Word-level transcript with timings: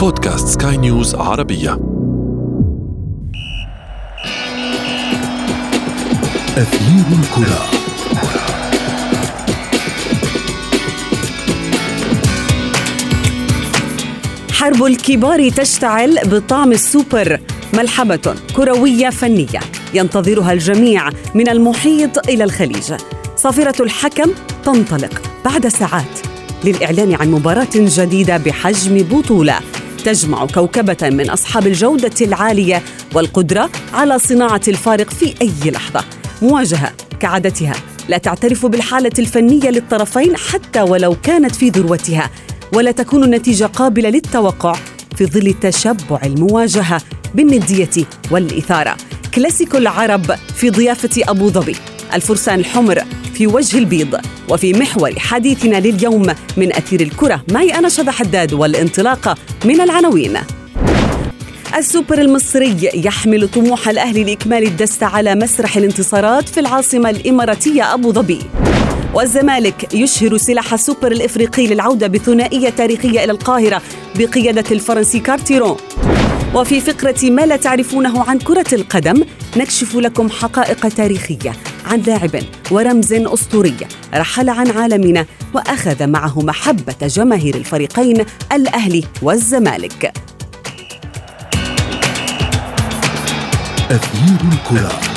بودكاست 0.00 0.62
سكاي 0.62 0.76
نيوز 0.76 1.14
عربية. 1.14 1.72
أثير 6.56 7.04
الكرة. 7.12 7.60
حرب 14.52 14.84
الكبار 14.84 15.48
تشتعل 15.50 16.18
بطعم 16.24 16.72
السوبر. 16.72 17.40
ملحمة 17.74 18.36
كروية 18.56 19.10
فنية 19.10 19.60
ينتظرها 19.94 20.52
الجميع 20.52 21.08
من 21.34 21.48
المحيط 21.48 22.28
إلى 22.28 22.44
الخليج. 22.44 22.94
صافرة 23.36 23.82
الحكم 23.82 24.30
تنطلق 24.64 25.22
بعد 25.44 25.68
ساعات 25.68 26.20
للإعلان 26.64 27.14
عن 27.14 27.30
مباراة 27.30 27.68
جديدة 27.74 28.36
بحجم 28.36 28.98
بطولة. 29.10 29.54
تجمع 30.04 30.46
كوكبة 30.46 30.96
من 31.02 31.30
أصحاب 31.30 31.66
الجودة 31.66 32.14
العالية 32.20 32.82
والقدرة 33.14 33.70
على 33.92 34.18
صناعة 34.18 34.60
الفارق 34.68 35.10
في 35.10 35.34
أي 35.42 35.70
لحظة. 35.70 36.04
مواجهة 36.42 36.92
كعادتها. 37.20 37.72
لا 38.08 38.18
تعترف 38.18 38.66
بالحالة 38.66 39.10
الفنية 39.18 39.70
للطرفين 39.70 40.36
حتى 40.36 40.82
ولو 40.82 41.16
كانت 41.22 41.54
في 41.54 41.68
ذروتها 41.68 42.30
ولا 42.74 42.90
تكون 42.90 43.24
النتيجة 43.24 43.64
قابلة 43.64 44.08
للتوقع 44.08 44.76
في 45.16 45.26
ظل 45.26 45.54
تشبع 45.60 46.20
المواجهة 46.24 47.00
بالندية 47.34 48.06
والإثارة. 48.30 48.96
كلاسيكو 49.34 49.78
العرب 49.78 50.34
في 50.56 50.70
ضيافة 50.70 51.22
أبو 51.28 51.48
ظبي. 51.48 51.76
الفرسان 52.14 52.58
الحمر 52.60 53.04
في 53.34 53.46
وجه 53.46 53.78
البيض. 53.78 54.20
وفي 54.50 54.72
محور 54.72 55.18
حديثنا 55.18 55.80
لليوم 55.80 56.26
من 56.56 56.72
أثير 56.72 57.00
الكرة 57.00 57.42
معي 57.52 57.74
أنا 57.74 57.88
شذى 57.88 58.10
حداد 58.10 58.52
والانطلاقة 58.52 59.36
من 59.64 59.80
العناوين. 59.80 60.38
السوبر 61.76 62.20
المصري 62.20 62.90
يحمل 62.94 63.48
طموح 63.48 63.88
الأهلي 63.88 64.24
لإكمال 64.24 64.62
الدستة 64.62 65.06
على 65.06 65.34
مسرح 65.34 65.76
الانتصارات 65.76 66.48
في 66.48 66.60
العاصمة 66.60 67.10
الإماراتية 67.10 67.94
أبو 67.94 68.12
ظبي. 68.12 68.38
والزمالك 69.14 69.94
يشهر 69.94 70.36
سلاح 70.36 70.72
السوبر 70.72 71.12
الإفريقي 71.12 71.66
للعودة 71.66 72.06
بثنائية 72.06 72.70
تاريخية 72.70 73.24
إلى 73.24 73.32
القاهرة 73.32 73.82
بقيادة 74.18 74.64
الفرنسي 74.70 75.18
كارتيرون. 75.18 75.76
وفي 76.54 76.80
فقرة 76.80 77.30
ما 77.30 77.46
لا 77.46 77.56
تعرفونه 77.56 78.24
عن 78.30 78.38
كرة 78.38 78.74
القدم 78.74 79.24
نكشف 79.56 79.96
لكم 79.96 80.30
حقائق 80.30 80.88
تاريخية 80.88 81.52
عن 81.86 82.00
لاعب 82.00 82.30
ورمز 82.70 83.12
أسطوري 83.12 83.76
رحل 84.14 84.48
عن 84.48 84.70
عالمنا 84.70 85.26
وأخذ 85.54 86.06
معه 86.06 86.40
محبة 86.42 87.06
جماهير 87.06 87.54
الفريقين 87.54 88.24
الأهلي 88.52 89.04
والزمالك. 89.22 90.12
أثير 93.90 94.38
الكرة. 94.52 95.09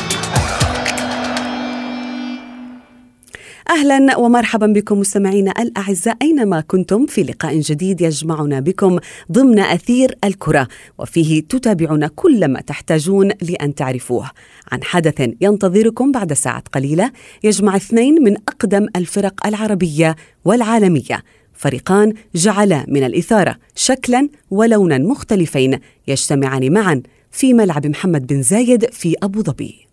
أهلا 3.69 4.17
ومرحبا 4.17 4.67
بكم 4.67 4.99
مستمعينا 4.99 5.53
الأعزاء 5.59 6.17
أينما 6.21 6.61
كنتم 6.61 7.05
في 7.05 7.23
لقاء 7.23 7.59
جديد 7.59 8.01
يجمعنا 8.01 8.59
بكم 8.59 8.99
ضمن 9.31 9.59
أثير 9.59 10.17
الكرة 10.23 10.67
وفيه 10.97 11.41
تتابعون 11.41 12.07
كل 12.07 12.47
ما 12.47 12.61
تحتاجون 12.61 13.31
لأن 13.41 13.75
تعرفوه. 13.75 14.31
عن 14.71 14.83
حدث 14.83 15.29
ينتظركم 15.41 16.11
بعد 16.11 16.33
ساعات 16.33 16.67
قليلة 16.67 17.11
يجمع 17.43 17.75
اثنين 17.75 18.23
من 18.23 18.37
أقدم 18.37 18.87
الفرق 18.95 19.47
العربية 19.47 20.15
والعالمية. 20.45 21.23
فريقان 21.53 22.13
جعلا 22.35 22.85
من 22.87 23.03
الإثارة 23.03 23.55
شكلا 23.75 24.29
ولونا 24.51 24.97
مختلفين 24.97 25.79
يجتمعان 26.07 26.73
معا 26.73 27.01
في 27.31 27.53
ملعب 27.53 27.87
محمد 27.87 28.27
بن 28.27 28.41
زايد 28.41 28.89
في 28.89 29.15
أبو 29.23 29.41
ظبي. 29.41 29.92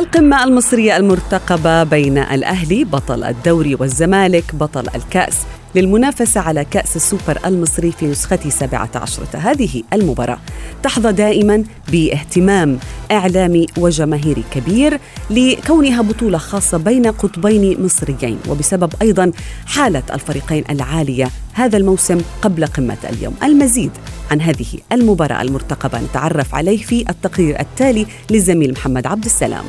القمة 0.00 0.44
المصرية 0.44 0.96
المرتقبة 0.96 1.82
بين 1.82 2.18
الأهلي 2.18 2.84
بطل 2.84 3.24
الدوري 3.24 3.74
والزمالك 3.74 4.54
بطل 4.54 4.88
الكأس. 4.94 5.38
للمنافسة 5.74 6.40
على 6.40 6.64
كأس 6.64 6.96
السوبر 6.96 7.38
المصري 7.46 7.92
في 7.92 8.06
نسخة 8.06 8.48
17 8.48 9.22
هذه 9.32 9.82
المباراة 9.92 10.38
تحظى 10.82 11.12
دائما 11.12 11.64
باهتمام 11.92 12.78
إعلامي 13.12 13.66
وجماهيري 13.78 14.44
كبير 14.54 15.00
لكونها 15.30 16.02
بطولة 16.02 16.38
خاصة 16.38 16.78
بين 16.78 17.06
قطبين 17.06 17.84
مصريين 17.84 18.38
وبسبب 18.48 18.92
أيضا 19.02 19.32
حالة 19.66 20.02
الفريقين 20.14 20.64
العالية 20.70 21.30
هذا 21.52 21.76
الموسم 21.76 22.20
قبل 22.42 22.66
قمة 22.66 22.96
اليوم. 23.10 23.34
المزيد 23.42 23.90
عن 24.30 24.40
هذه 24.40 24.66
المباراة 24.92 25.42
المرتقبة 25.42 26.00
نتعرف 26.00 26.54
عليه 26.54 26.82
في 26.82 27.10
التقرير 27.10 27.60
التالي 27.60 28.06
للزميل 28.30 28.72
محمد 28.72 29.06
عبد 29.06 29.24
السلام. 29.24 29.64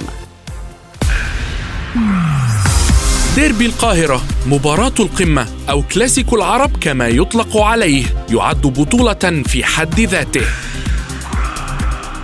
ديربي 3.36 3.66
القاهرة 3.66 4.22
مباراة 4.46 4.94
القمة 5.00 5.48
أو 5.70 5.82
كلاسيكو 5.82 6.36
العرب 6.36 6.72
كما 6.82 7.08
يطلق 7.08 7.58
عليه 7.58 8.04
يعد 8.32 8.62
بطولة 8.62 9.44
في 9.46 9.64
حد 9.64 10.00
ذاته. 10.00 10.42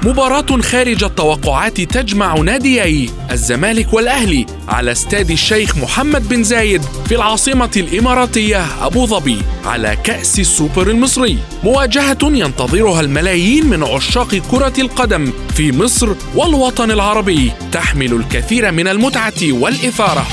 مباراة 0.03 0.61
خارج 0.61 1.03
التوقعات 1.03 1.81
تجمع 1.81 2.35
ناديي 2.35 3.09
الزمالك 3.31 3.93
والأهلي 3.93 4.45
على 4.67 4.91
استاد 4.91 5.31
الشيخ 5.31 5.77
محمد 5.77 6.29
بن 6.29 6.43
زايد 6.43 6.81
في 6.81 7.15
العاصمة 7.15 7.71
الإماراتية 7.77 8.65
أبو 8.85 9.05
ظبي 9.05 9.41
على 9.65 9.97
كأس 10.03 10.39
السوبر 10.39 10.89
المصري. 10.89 11.37
مواجهة 11.63 12.17
ينتظرها 12.23 13.01
الملايين 13.01 13.65
من 13.65 13.83
عشاق 13.83 14.35
كرة 14.35 14.73
القدم 14.77 15.31
في 15.55 15.71
مصر 15.71 16.09
والوطن 16.35 16.91
العربي 16.91 17.51
تحمل 17.71 18.13
الكثير 18.13 18.71
من 18.71 18.87
المتعة 18.87 19.51
والإثارة. 19.51 20.27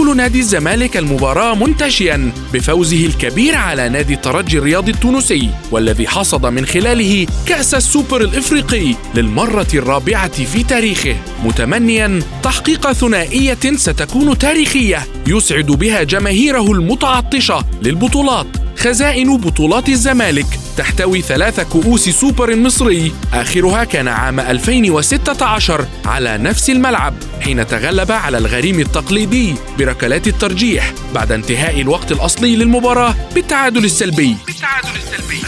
يدخل 0.00 0.16
نادي 0.16 0.40
الزمالك 0.40 0.96
المباراة 0.96 1.54
منتشيا 1.54 2.32
بفوزه 2.52 3.06
الكبير 3.06 3.54
على 3.56 3.88
نادي 3.88 4.14
الترجي 4.14 4.58
الرياضي 4.58 4.92
التونسي 4.92 5.50
والذي 5.70 6.08
حصد 6.08 6.46
من 6.46 6.66
خلاله 6.66 7.26
كأس 7.46 7.74
السوبر 7.74 8.20
الإفريقي 8.20 8.94
للمرة 9.14 9.66
الرابعة 9.74 10.44
في 10.44 10.62
تاريخه. 10.62 11.16
متمنيا 11.44 12.20
تحقيق 12.42 12.92
ثنائية 12.92 13.76
ستكون 13.76 14.38
تاريخية 14.38 15.06
يسعد 15.26 15.66
بها 15.66 16.02
جماهيره 16.02 16.72
المتعطشة 16.72 17.64
للبطولات 17.82 18.46
خزائن 18.76 19.36
بطولات 19.36 19.88
الزمالك 19.88 20.59
تحتوي 20.76 21.22
ثلاث 21.22 21.60
كؤوس 21.60 22.08
سوبر 22.08 22.56
مصري. 22.56 23.12
آخرها 23.34 23.84
كان 23.84 24.08
عام 24.08 24.40
2016 24.40 25.86
على 26.04 26.38
نفس 26.38 26.70
الملعب 26.70 27.14
حين 27.40 27.66
تغلب 27.66 28.12
على 28.12 28.38
الغريم 28.38 28.80
التقليدي 28.80 29.54
بركلات 29.78 30.26
الترجيح 30.26 30.92
بعد 31.14 31.32
انتهاء 31.32 31.80
الوقت 31.80 32.12
الأصلي 32.12 32.56
للمباراة 32.56 33.14
بالتعادل 33.34 33.84
السلبي 33.84 34.36
بالتعادل 34.46 34.88
السلبي. 34.96 35.40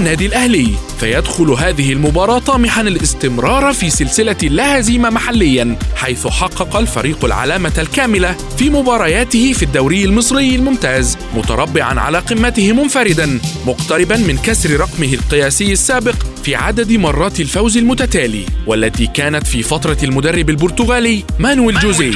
النادي 0.00 0.26
الأهلي. 0.26 0.68
فيدخل 1.00 1.50
هذه 1.50 1.92
المباراة 1.92 2.38
طامحا 2.38 2.82
الاستمرار 2.82 3.72
في 3.72 3.90
سلسلة 3.90 4.36
لا 4.42 4.80
هزيمة 4.80 5.10
محليا 5.10 5.78
حيث 5.96 6.26
حقق 6.26 6.76
الفريق 6.76 7.24
العلامة 7.24 7.72
الكاملة 7.78 8.36
في 8.58 8.70
مبارياته 8.70 9.52
في 9.52 9.62
الدوري 9.62 10.04
المصري 10.04 10.54
الممتاز 10.54 11.18
متربعا 11.34 12.00
على 12.00 12.18
قمته 12.18 12.72
منفردا 12.72 13.40
مقتربا 13.66 14.16
من 14.16 14.38
كسر 14.38 14.80
رقمه 14.80 15.14
القياسي 15.14 15.72
السابق 15.72 16.16
في 16.44 16.54
عدد 16.54 16.92
مرات 16.92 17.40
الفوز 17.40 17.76
المتتالي 17.76 18.46
والتي 18.66 19.06
كانت 19.06 19.46
في 19.46 19.62
فترة 19.62 19.98
المدرب 20.02 20.50
البرتغالي 20.50 21.24
مانويل 21.38 21.78
جوزيه. 21.78 22.12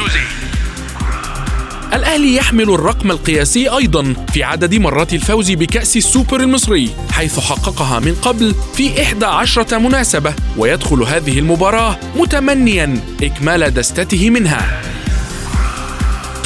الأهلي 1.95 2.37
يحمل 2.37 2.71
الرقم 2.75 3.11
القياسي 3.11 3.69
أيضا 3.69 4.15
في 4.33 4.43
عدد 4.43 4.75
مرات 4.75 5.15
الفوز 5.15 5.51
بكأس 5.51 5.97
السوبر 5.97 6.41
المصري 6.41 6.91
حيث 7.11 7.39
حققها 7.39 8.01
من 8.01 8.15
قبل 8.15 8.55
في 8.75 9.03
11 9.03 9.79
مناسبة 9.79 10.35
ويدخل 10.57 11.03
هذه 11.03 11.39
المباراة 11.39 11.97
متمنيا 12.17 13.01
إكمال 13.23 13.75
دستته 13.75 14.31
منها. 14.31 14.83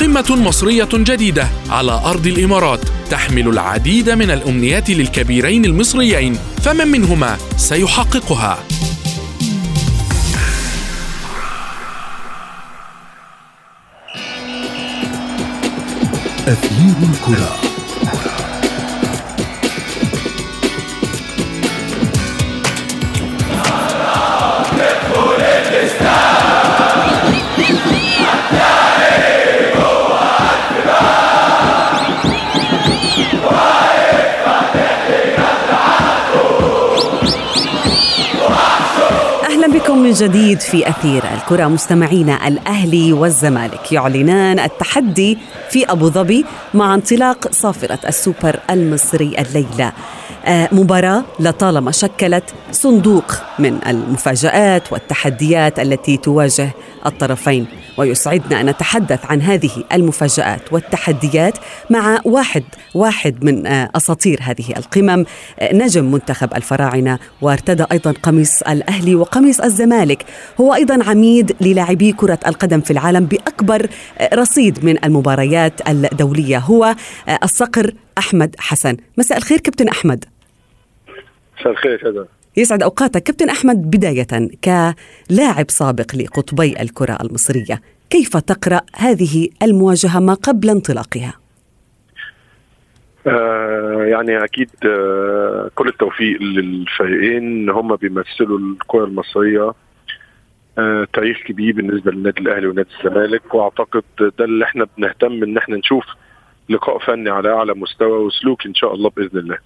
قمة 0.01 0.37
مصرية 0.37 0.89
جديدة 0.95 1.49
على 1.71 1.93
أرض 1.93 2.27
الإمارات 2.27 2.81
تحمل 3.11 3.49
العديد 3.49 4.11
من 4.11 4.31
الأمنيات 4.31 4.91
للكبيرين 4.91 5.65
المصريين 5.65 6.39
فمن 6.63 6.89
منهما 6.89 7.37
سيحققها. 7.57 8.59
أثير 16.49 16.95
الكرة. 17.03 17.57
بكم 24.73 25.43
من 40.09 40.15
جديد 40.15 40.61
في 40.61 40.89
أثير 40.89 41.23
الكرة. 41.35 41.67
مستمعينا 41.67 42.49
الأهلي 42.49 43.13
والزمالك 43.13 43.93
يعلنان 43.93 44.59
التحدي 44.59 45.39
في 45.71 45.93
أبو 45.93 46.11
ظبي 46.11 46.45
مع 46.75 46.95
انطلاق 46.95 47.53
صافرة 47.53 47.99
السوبر 48.09 48.61
المصري 48.71 49.37
الليلة. 49.39 49.93
مباراة 50.47 51.25
لطالما 51.41 51.91
شكلت 51.91 52.45
صندوق 52.73 53.33
من 53.59 53.79
المفاجآت 53.87 54.93
والتحديات 54.93 55.81
التي 55.81 56.17
تواجه 56.17 56.71
الطرفين. 57.07 57.67
ويسعدنا 57.99 58.61
أن 58.61 58.67
نتحدث 58.67 59.27
عن 59.27 59.43
هذه 59.43 59.71
المفاجآت 59.93 60.73
والتحديات 60.73 61.59
مع 61.91 62.21
واحد 62.25 62.65
واحد 62.95 63.45
من 63.45 63.67
آه، 63.67 63.91
أساطير 63.97 64.39
هذه 64.43 64.65
القمم 64.77 65.25
آه، 65.61 65.75
نجم 65.75 66.13
منتخب 66.13 66.55
الفراعنة 66.57 67.19
وارتدى 67.43 67.85
أيضا 67.93 68.15
قميص 68.23 68.63
الأهلي 68.63 69.15
وقميص 69.15 69.61
الزمالك. 69.61 70.25
هو 70.61 70.75
أيضا 70.75 71.05
عميد 71.05 71.57
للاعبي 71.61 72.13
كرة 72.13 72.39
القدم 72.47 72.81
في 72.81 72.91
العالم 72.91 73.25
بأكبر 73.25 73.89
رصيد 74.35 74.85
من 74.85 75.05
المباريات 75.05 75.89
الدولية. 75.89 76.59
هو 76.59 76.95
الصقر 77.43 77.93
أحمد 78.19 78.57
حسن. 78.59 78.97
مساء 79.19 79.39
الخير 79.39 79.59
كابتن 79.59 79.89
أحمد. 79.89 80.25
مساء 81.61 81.73
الخير 81.73 82.09
هذا 82.09 82.27
يسعد 82.57 82.83
أوقاتك. 82.83 83.23
كابتن 83.23 83.49
أحمد 83.49 83.91
بداية 83.91 84.27
كلاعب 84.65 85.71
سابق 85.71 86.15
لقطبي 86.17 86.83
الكرة 86.83 87.19
المصرية 87.23 87.81
كيف 88.11 88.37
تقرأ 88.37 88.81
هذه 88.97 89.49
المواجهة 89.63 90.21
ما 90.21 90.35
قبل 90.35 90.71
انطلاقها؟ 90.71 91.35
آه 93.27 94.05
يعني 94.05 94.45
أكيد 94.45 94.71
آه 94.87 95.71
كل 95.75 95.89
التوفيق 95.89 96.43
للفريقين. 96.43 97.71
هم 97.71 97.97
بيمثلوا 97.97 98.59
الكرة 98.59 99.05
المصرية 99.05 99.73
آه 100.79 101.07
تاريخ 101.15 101.39
كبير 101.47 101.75
بالنسبة 101.75 102.11
للنادي 102.13 102.41
الأهلي 102.41 102.67
ونادي 102.67 102.89
الزمالك. 102.99 103.55
وأعتقد 103.55 104.03
ده 104.21 104.45
اللي 104.45 104.65
إحنا 104.65 104.87
بنهتم 104.99 105.43
إن 105.43 105.57
إحنا 105.57 105.77
نشوف 105.77 106.05
لقاء 106.69 106.99
فني 106.99 107.31
على 107.31 107.53
أعلى 107.55 107.75
مستوى 107.75 108.19
وسلوك 108.19 108.67
إن 108.67 108.75
شاء 108.75 108.95
الله 108.95 109.11
بإذن 109.17 109.39
الله. 109.39 109.59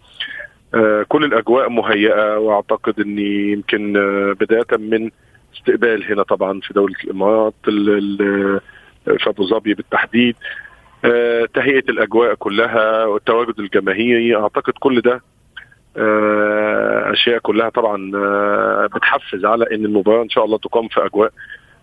آه، 0.75 1.05
كل 1.09 1.25
الأجواء 1.25 1.69
مهيئة 1.69 2.39
وأعتقد 2.39 3.01
ان 3.01 3.19
يمكن 3.19 3.97
آه، 3.97 4.33
بداية 4.41 4.79
من 4.79 5.11
استقبال 5.57 6.13
هنا 6.13 6.23
طبعا 6.23 6.61
في 6.61 6.75
دولة 6.75 6.95
الإمارات 7.05 7.55
في 7.65 9.27
أبو 9.27 9.47
ظبي 9.47 9.75
بالتحديد. 9.75 10.37
آه، 11.05 11.49
تهيئة 11.55 11.85
الأجواء 11.91 12.35
كلها 12.35 13.05
والتواجد 13.05 13.59
الجماهيري 13.61 14.37
أعتقد 14.37 14.73
كل 14.81 15.01
ده 15.01 15.21
أشياء 17.13 17.39
كلها 17.39 17.69
طبعا 17.69 18.11
بتحفز 18.87 19.45
على 19.45 19.65
إن 19.75 19.85
المباراة 19.85 20.23
إن 20.23 20.29
شاء 20.29 20.45
الله 20.45 20.59
تقام 20.59 20.89
في 20.89 21.05
أجواء 21.07 21.31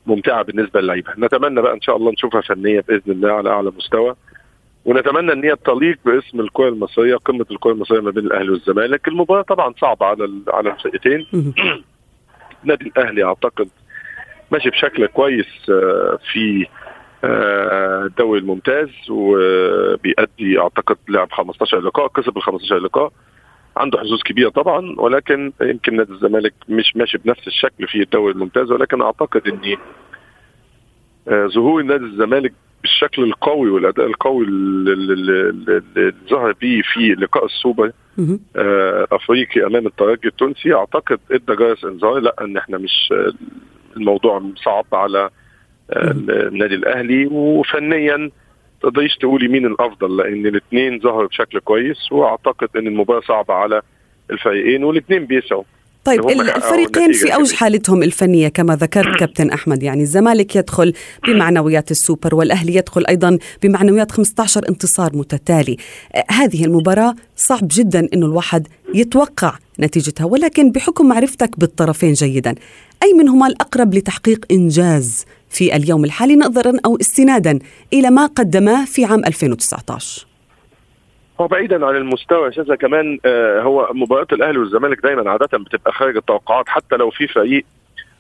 ممتعة 0.08 0.44
بالنسبة 0.44 0.82
للعيبة. 0.82 1.12
نتمنى 1.18 1.62
بقى 1.62 1.74
إن 1.74 1.82
شاء 1.82 1.96
الله 1.98 2.12
نشوفها 2.12 2.42
فنية 2.42 2.82
بإذن 2.88 3.02
الله 3.12 3.32
على 3.32 3.50
أعلى 3.50 3.72
مستوى. 3.78 4.16
ونتمنى 4.86 5.34
ان 5.34 5.44
هي 5.44 5.56
تليق 5.56 5.98
باسم 6.06 6.40
الكره 6.40 6.70
المصرية 6.70 7.16
قمة 7.16 7.46
الكره 7.52 7.72
المصرية 7.72 8.02
ما 8.02 8.12
بين 8.12 8.26
الأهلي 8.26 8.50
والزمالك. 8.50 9.08
المباراة 9.08 9.42
طبعا 9.42 9.74
صعبة 9.82 10.06
على 10.06 10.30
على 10.48 10.70
الفرقتين 10.70 11.26
النادي 12.64 12.86
الأهلي 12.98 13.24
أعتقد 13.24 13.70
ماشي 14.52 14.70
بشكل 14.70 15.06
كويس 15.08 15.70
آه، 15.70 16.20
في 16.32 16.68
آه، 17.24 18.04
الدوري 18.06 18.40
الممتاز 18.40 18.90
وبيأدي 19.10 20.60
أعتقد 20.60 20.98
لعب 21.10 21.32
15 21.32 21.80
لقاء 21.80 22.08
كسب 22.08 22.38
ال 22.38 22.44
15 22.44 22.78
لقاء. 22.78 23.12
عنده 23.78 24.00
حظوظ 24.00 24.22
كبيرة 24.22 24.50
طبعا 24.50 24.96
ولكن 24.98 25.54
يمكن 25.62 25.96
نادي 25.96 26.12
الزمالك 26.12 26.54
مش 26.70 26.96
ماشي 26.96 27.18
بنفس 27.18 27.48
الشكل 27.48 27.88
في 27.88 28.02
الدوري 28.02 28.34
الممتاز 28.34 28.72
ولكن 28.72 29.02
أعتقد 29.02 29.48
ان 29.48 29.78
آه، 31.28 31.48
ظهور 31.48 31.84
نادي 31.84 32.06
الزمالك 32.06 32.54
بالشكل 32.82 33.24
القوي 33.24 33.70
والأداء 33.70 34.06
القوي 34.06 34.46
اللي 34.46 36.14
ظهر 36.30 36.52
به 36.52 36.82
في 36.94 37.00
لقاء 37.00 37.46
السوبر 37.46 37.92
الافريقي 38.56 39.64
آه، 39.64 39.68
أمام 39.68 39.88
الترجي 39.88 40.28
التونسي. 40.28 40.74
أعتقد 40.74 41.20
ادى 41.32 41.56
جرس 41.56 41.86
انذار 41.86 42.20
لأ 42.20 42.36
إن 42.42 42.58
إحنا 42.58 42.78
مش 42.78 43.14
الموضوع 43.98 44.44
صعب 44.66 44.86
على 44.94 45.30
آه، 45.92 46.12
النادي 46.12 46.76
الأهلي. 46.76 47.26
وفنيا 47.26 48.32
تقدريش 48.82 49.16
تقولي 49.16 49.48
مين 49.48 49.66
الأفضل 49.66 50.18
لأن 50.18 50.46
الاثنين 50.46 51.00
ظهروا 51.00 51.28
بشكل 51.28 51.60
كويس. 51.60 52.12
وأعتقد 52.12 52.70
إن 52.78 52.88
المباراة 52.88 53.22
صعبة 53.22 53.54
على 53.54 53.82
الفريقين 54.32 54.84
والاثنين 54.84 55.26
بيسعوا. 55.26 55.64
طيب 56.06 56.30
الفريقين 56.30 57.14
في 57.14 57.36
أوج 57.36 57.54
حالتهم 57.54 58.04
الفنية 58.04 58.48
كما 58.48 58.76
ذكرت 58.76 59.20
كابتن 59.20 59.50
أحمد 59.50 59.84
يعني 59.84 60.02
الزمالك 60.04 60.56
يدخل 60.56 60.94
بمعنويات 61.28 61.92
السوبر 61.92 62.36
والأهلي 62.36 62.76
يدخل 62.76 63.06
أيضا 63.06 63.38
بمعنويات 63.64 64.12
15 64.12 64.70
انتصار 64.70 65.16
متتالي. 65.16 65.78
آه، 66.16 66.26
هذه 66.30 66.66
المباراة 66.66 67.16
صعب 67.36 67.68
جدا 67.72 68.08
إنه 68.14 68.26
الواحد 68.26 68.68
يتوقع 68.96 69.54
نتيجتها 69.80 70.26
ولكن 70.26 70.72
بحكم 70.72 71.08
معرفتك 71.08 71.60
بالطرفين 71.60 72.14
جيدا 72.14 72.56
أي 73.04 73.14
منهما 73.14 73.48
الأقرب 73.48 73.94
لتحقيق 73.94 74.46
إنجاز 74.52 75.26
في 75.50 75.76
اليوم 75.76 76.06
الحالي 76.06 76.36
نظرا 76.36 76.74
أو 76.86 76.98
استنادا 77.02 77.60
إلى 77.94 78.10
ما 78.10 78.26
قدماه 78.26 78.86
في 78.86 79.06
عام 79.06 79.26
2019 79.26 80.29
هو 81.42 81.48
بعيدا 81.48 81.86
عن 81.86 81.96
المستوى 81.96 82.54
شاذة 82.54 82.76
كمان 82.76 83.20
آه 83.26 83.62
هو 83.62 83.90
مباريات 83.94 84.34
الأهلي 84.34 84.58
والزمالك 84.58 85.04
دايما 85.04 85.32
عادة 85.32 85.58
بتبقى 85.58 85.92
خارج 85.92 86.18
التوقعات 86.18 86.70
حتى 86.70 86.96
لو 86.96 87.10
في 87.10 87.28
فريق 87.28 87.66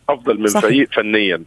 أفضل 0.09 0.39
من 0.39 0.47
صحيح. 0.47 0.65
فريق 0.65 0.93
فنيا. 0.93 1.43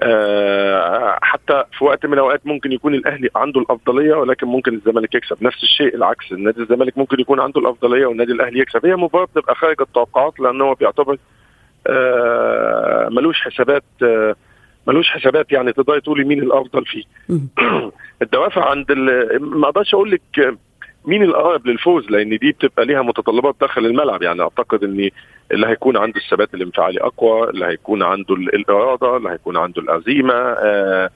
آه 0.00 1.18
حتى 1.22 1.64
في 1.78 1.84
وقت 1.84 2.06
من 2.06 2.12
الأوقات 2.12 2.46
ممكن 2.46 2.72
يكون 2.72 2.94
الأهلي 2.94 3.28
عنده 3.36 3.60
الأفضلية 3.60 4.14
ولكن 4.14 4.46
ممكن 4.46 4.74
الزمالك 4.74 5.14
يكسب 5.14 5.44
نفس 5.44 5.62
الشيء 5.62 5.94
العكس 5.94 6.32
النادي 6.32 6.60
الزمالك 6.60 6.98
ممكن 6.98 7.20
يكون 7.20 7.40
عنده 7.40 7.60
الأفضلية 7.60 8.06
والنادي 8.06 8.32
الأهلي 8.32 8.58
يكسب. 8.58 8.86
هي 8.86 8.96
مباراة 8.96 9.24
بتبقى 9.24 9.54
خارج 9.54 9.80
التوقعات 9.80 10.40
لأنه 10.40 10.64
هو 10.64 10.74
بيعتبر 10.74 11.16
آه 11.86 13.08
ملوش 13.08 13.40
حسابات 13.40 13.84
آه 14.02 14.36
ملوش 14.86 15.10
حسابات 15.10 15.52
يعني 15.52 15.72
تقدري 15.72 16.00
تقولي 16.00 16.24
مين 16.24 16.38
الأفضل 16.42 16.84
فيه. 16.86 17.04
الدوافع 18.22 18.70
عند 18.70 18.92
ما 19.40 19.68
أقدرش 19.68 19.94
أقول 19.94 20.10
لك 20.10 20.56
مين 21.04 21.22
الأقرب 21.22 21.66
للفوز؟ 21.66 22.10
لأن 22.10 22.28
دي 22.38 22.52
بتبقى 22.52 22.84
ليها 22.86 23.02
متطلبات 23.02 23.54
داخل 23.60 23.86
الملعب. 23.86 24.22
يعني 24.22 24.42
أعتقد 24.42 24.84
إن 24.84 25.10
اللي 25.52 25.66
هيكون 25.66 25.96
عنده 25.96 26.20
الثبات 26.20 26.54
الانفعالي 26.54 27.00
أقوى 27.00 27.50
اللي 27.50 27.66
هيكون 27.66 28.02
عنده 28.02 28.34
الإرادة 28.34 29.16
اللي 29.16 29.30
هيكون 29.30 29.56
عنده 29.56 29.82
العزيمة 29.82 30.34
آه 30.34 31.10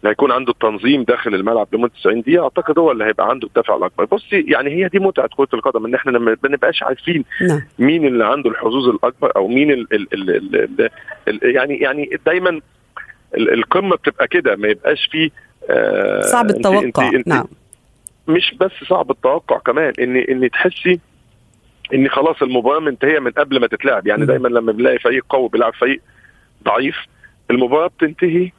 اللي 0.00 0.10
هيكون 0.10 0.32
عنده 0.32 0.52
التنظيم 0.52 1.02
داخل 1.02 1.34
الملعب 1.34 1.68
لمدة 1.72 1.92
90 2.00 2.20
دقيقة 2.20 2.42
أعتقد 2.44 2.78
هو 2.78 2.90
اللي 2.92 3.04
هيبقى 3.04 3.28
عنده 3.28 3.46
الدافع 3.48 3.76
الأكبر. 3.76 4.04
بصي 4.04 4.40
يعني 4.48 4.70
هي 4.70 4.88
دي 4.88 4.98
متعة 4.98 5.28
كرة 5.36 5.48
القدم 5.54 5.86
إن 5.86 5.94
إحنا 5.94 6.18
ما 6.18 6.36
بنبقاش 6.42 6.82
عارفين 6.82 7.24
نعم. 7.48 7.60
مين 7.78 8.06
اللي 8.06 8.24
عنده 8.26 8.50
الحظوظ 8.50 8.88
الأكبر 8.88 9.32
أو 9.36 9.48
مين 9.48 9.70
ال 9.70 9.86
ال 9.94 10.14
ال 10.14 10.30
ال 10.56 10.90
ال 11.28 11.54
يعني 11.54 11.76
يعني 11.78 12.10
دايما 12.26 12.60
القمة 13.36 13.96
بتبقى 13.96 14.28
كده 14.28 14.56
ما 14.56 14.68
يبقاش 14.68 15.08
فيه 15.10 15.30
آه 15.70 16.20
صعب 16.20 16.50
التوقع 16.50 16.82
انت 16.82 16.98
أنت 16.98 17.28
نعم. 17.28 17.44
مش 18.28 18.54
بس 18.60 18.70
صعب 18.88 19.10
التوقع 19.10 19.58
كمان 19.58 19.92
ان 20.00 20.16
ان 20.16 20.50
تحسي 20.50 21.00
ان 21.94 22.08
خلاص 22.08 22.42
المباراة 22.42 22.80
منتهية 22.80 23.18
من 23.18 23.30
قبل 23.30 23.60
ما 23.60 23.66
تتلعب. 23.66 24.06
يعني 24.06 24.26
دايما 24.26 24.48
لما 24.48 24.72
بنلاقي 24.72 24.98
فريق 24.98 25.24
قوي 25.28 25.48
بيلعب 25.48 25.74
فريق 25.74 26.00
ضعيف 26.64 26.96
المباراة 27.50 27.86
بتنتهي 27.86 28.50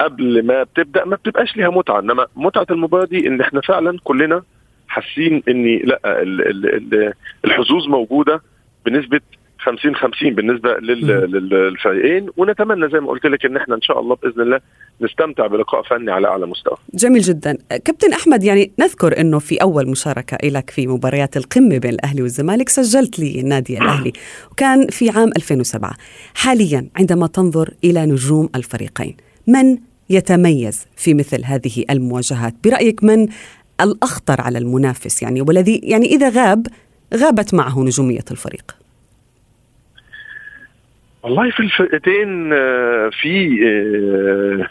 قبل 0.00 0.46
ما 0.46 0.62
بتبدأ 0.62 1.04
ما 1.04 1.16
بتبقاش 1.16 1.56
ليها 1.56 1.68
متعة. 1.70 2.00
إنما 2.00 2.26
متعة 2.36 2.66
المباراة 2.70 3.04
دي 3.04 3.26
إن 3.28 3.40
إحنا 3.40 3.60
فعلا 3.60 3.98
كلنا 4.04 4.42
حاسين 4.88 5.42
ان 5.48 5.76
لأ 5.76 6.00
ال- 6.22 6.48
ال- 6.48 6.74
ال- 6.94 7.12
الحظوظ 7.44 7.88
موجودة 7.88 8.42
بنسبة 8.86 9.20
50 9.58 9.94
50 9.94 10.34
بالنسبة 10.34 10.68
لل- 10.78 11.06
لل- 11.06 11.48
للفريقين. 11.48 12.28
ونتمنى 12.36 12.88
زي 12.92 13.00
ما 13.00 13.08
قلت 13.08 13.26
لك 13.26 13.46
إن 13.46 13.56
إحنا 13.56 13.74
إن 13.74 13.82
شاء 13.82 14.00
الله 14.00 14.16
بإذن 14.22 14.40
الله 14.40 14.60
نستمتع 15.00 15.46
بلقاء 15.46 15.82
فني 15.82 16.10
على 16.10 16.28
أعلى 16.28 16.46
مستوى. 16.46 16.76
جميل 16.94 17.22
جدا. 17.22 17.58
كابتن 17.70 18.12
أحمد 18.12 18.44
يعني 18.44 18.70
نذكر 18.78 19.20
أنه 19.20 19.38
في 19.38 19.56
أول 19.62 19.88
مشاركة 19.90 20.48
لك 20.48 20.70
في 20.70 20.86
مباريات 20.86 21.36
القمة 21.36 21.78
بين 21.78 21.90
الأهلي 21.90 22.22
والزمالك 22.22 22.68
سجلت 22.68 23.18
لي 23.18 23.40
النادي 23.40 23.78
الأهلي 23.78 24.12
وكان 24.52 24.86
في 24.86 25.10
عام 25.10 25.28
2007 25.36 25.92
حاليا 26.34 26.86
عندما 26.96 27.26
تنظر 27.26 27.70
إلى 27.84 28.06
نجوم 28.06 28.48
الفريقين 28.56 29.16
من 29.46 29.78
يتميز 30.10 30.86
في 30.96 31.14
مثل 31.14 31.44
هذه 31.44 31.84
المواجهات؟ 31.90 32.54
برأيك 32.64 33.04
من 33.04 33.28
الأخطر 33.80 34.40
على 34.40 34.58
المنافس؟ 34.58 35.22
يعني 35.22 35.40
والذي 35.40 35.80
يعني 35.82 36.06
إذا 36.06 36.28
غاب 36.28 36.66
غابت 37.14 37.54
معه 37.54 37.80
نجومية 37.84 38.24
الفريق. 38.30 38.77
والله 41.28 41.50
في 41.50 41.60
الفرقتين 41.60 42.52
آه، 42.52 43.10
في 43.20 43.58
آه، 43.66 44.66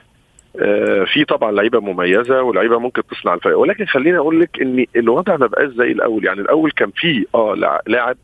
آه، 0.63 1.03
في 1.03 1.25
طبعا 1.25 1.51
لعيبة 1.51 1.79
مميزة 1.79 2.41
ولعيبة 2.41 2.79
ممكن 2.79 3.01
تصنع 3.07 3.33
الفرق 3.33 3.57
ولكن 3.59 3.85
خليني 3.85 4.17
أقول 4.17 4.39
لك 4.41 4.61
إن 4.61 4.85
الوضع 4.95 5.37
ما 5.37 5.47
بقاش 5.47 5.69
زي 5.69 5.91
الأول. 5.91 6.25
يعني 6.25 6.41
الأول 6.41 6.71
كان 6.71 6.91
في 6.95 7.25
آه 7.35 7.81
لاعب 7.87 8.17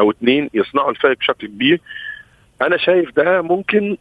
أو 0.00 0.10
اتنين 0.10 0.50
يصنعوا 0.54 0.90
الفرق 0.90 1.18
بشكل 1.18 1.46
كبير. 1.46 1.80
أنا 2.62 2.76
شايف 2.76 3.16
ده 3.16 3.42
ممكن 3.42 3.96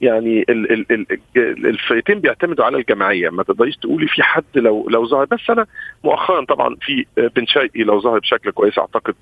يعني 0.00 0.44
ال- 0.48 0.72
ال- 0.72 0.92
ال- 0.92 1.06
ال- 1.36 1.66
الفرقتين 1.66 2.18
بيعتمدوا 2.20 2.64
على 2.64 2.76
الجماعية. 2.78 3.30
ما 3.30 3.42
تقدريش 3.42 3.76
تقولي 3.76 4.06
في 4.08 4.22
حد 4.22 4.44
لو 4.54 4.88
لو 4.90 5.06
ظهر. 5.06 5.24
بس 5.24 5.50
أنا 5.50 5.66
مؤخرا 6.04 6.44
طبعا 6.44 6.76
في 6.80 7.06
بن 7.16 7.46
شرقي 7.46 7.82
لو 7.82 8.00
ظهر 8.00 8.18
بشكل 8.18 8.50
كويس 8.50 8.78
أعتقد 8.78 9.14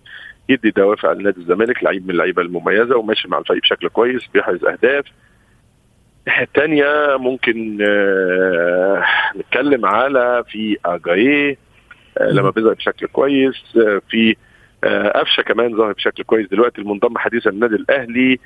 يدي 0.50 0.70
دوافع 0.70 1.12
لنادي 1.12 1.40
الزمالك 1.40 1.84
لعيب 1.84 2.04
من 2.04 2.10
اللعيبة 2.10 2.42
المميزة 2.42 2.96
وماشي 2.96 3.28
مع 3.28 3.38
الفريق 3.38 3.62
بشكل 3.62 3.88
كويس 3.88 4.26
بيحرز 4.34 4.64
أهداف. 4.64 5.04
الناحية 6.26 6.44
الثانية 6.44 7.16
ممكن 7.16 7.78
آه، 7.82 9.04
نتكلم 9.36 9.86
على 9.86 10.44
في 10.48 10.76
اجاييه 10.84 11.56
آه، 12.18 12.30
لما 12.30 12.50
بيظهر 12.50 12.74
بشكل 12.74 13.06
كويس 13.06 13.76
آه، 13.76 14.02
في 14.10 14.36
قفشة 15.14 15.42
كمان 15.42 15.76
ظهر 15.76 15.92
بشكل 15.92 16.22
كويس 16.22 16.48
دلوقتي 16.48 16.80
المنضم 16.80 17.18
حديثا 17.18 17.50
للنادي 17.50 17.74
الأهلي 17.74 18.38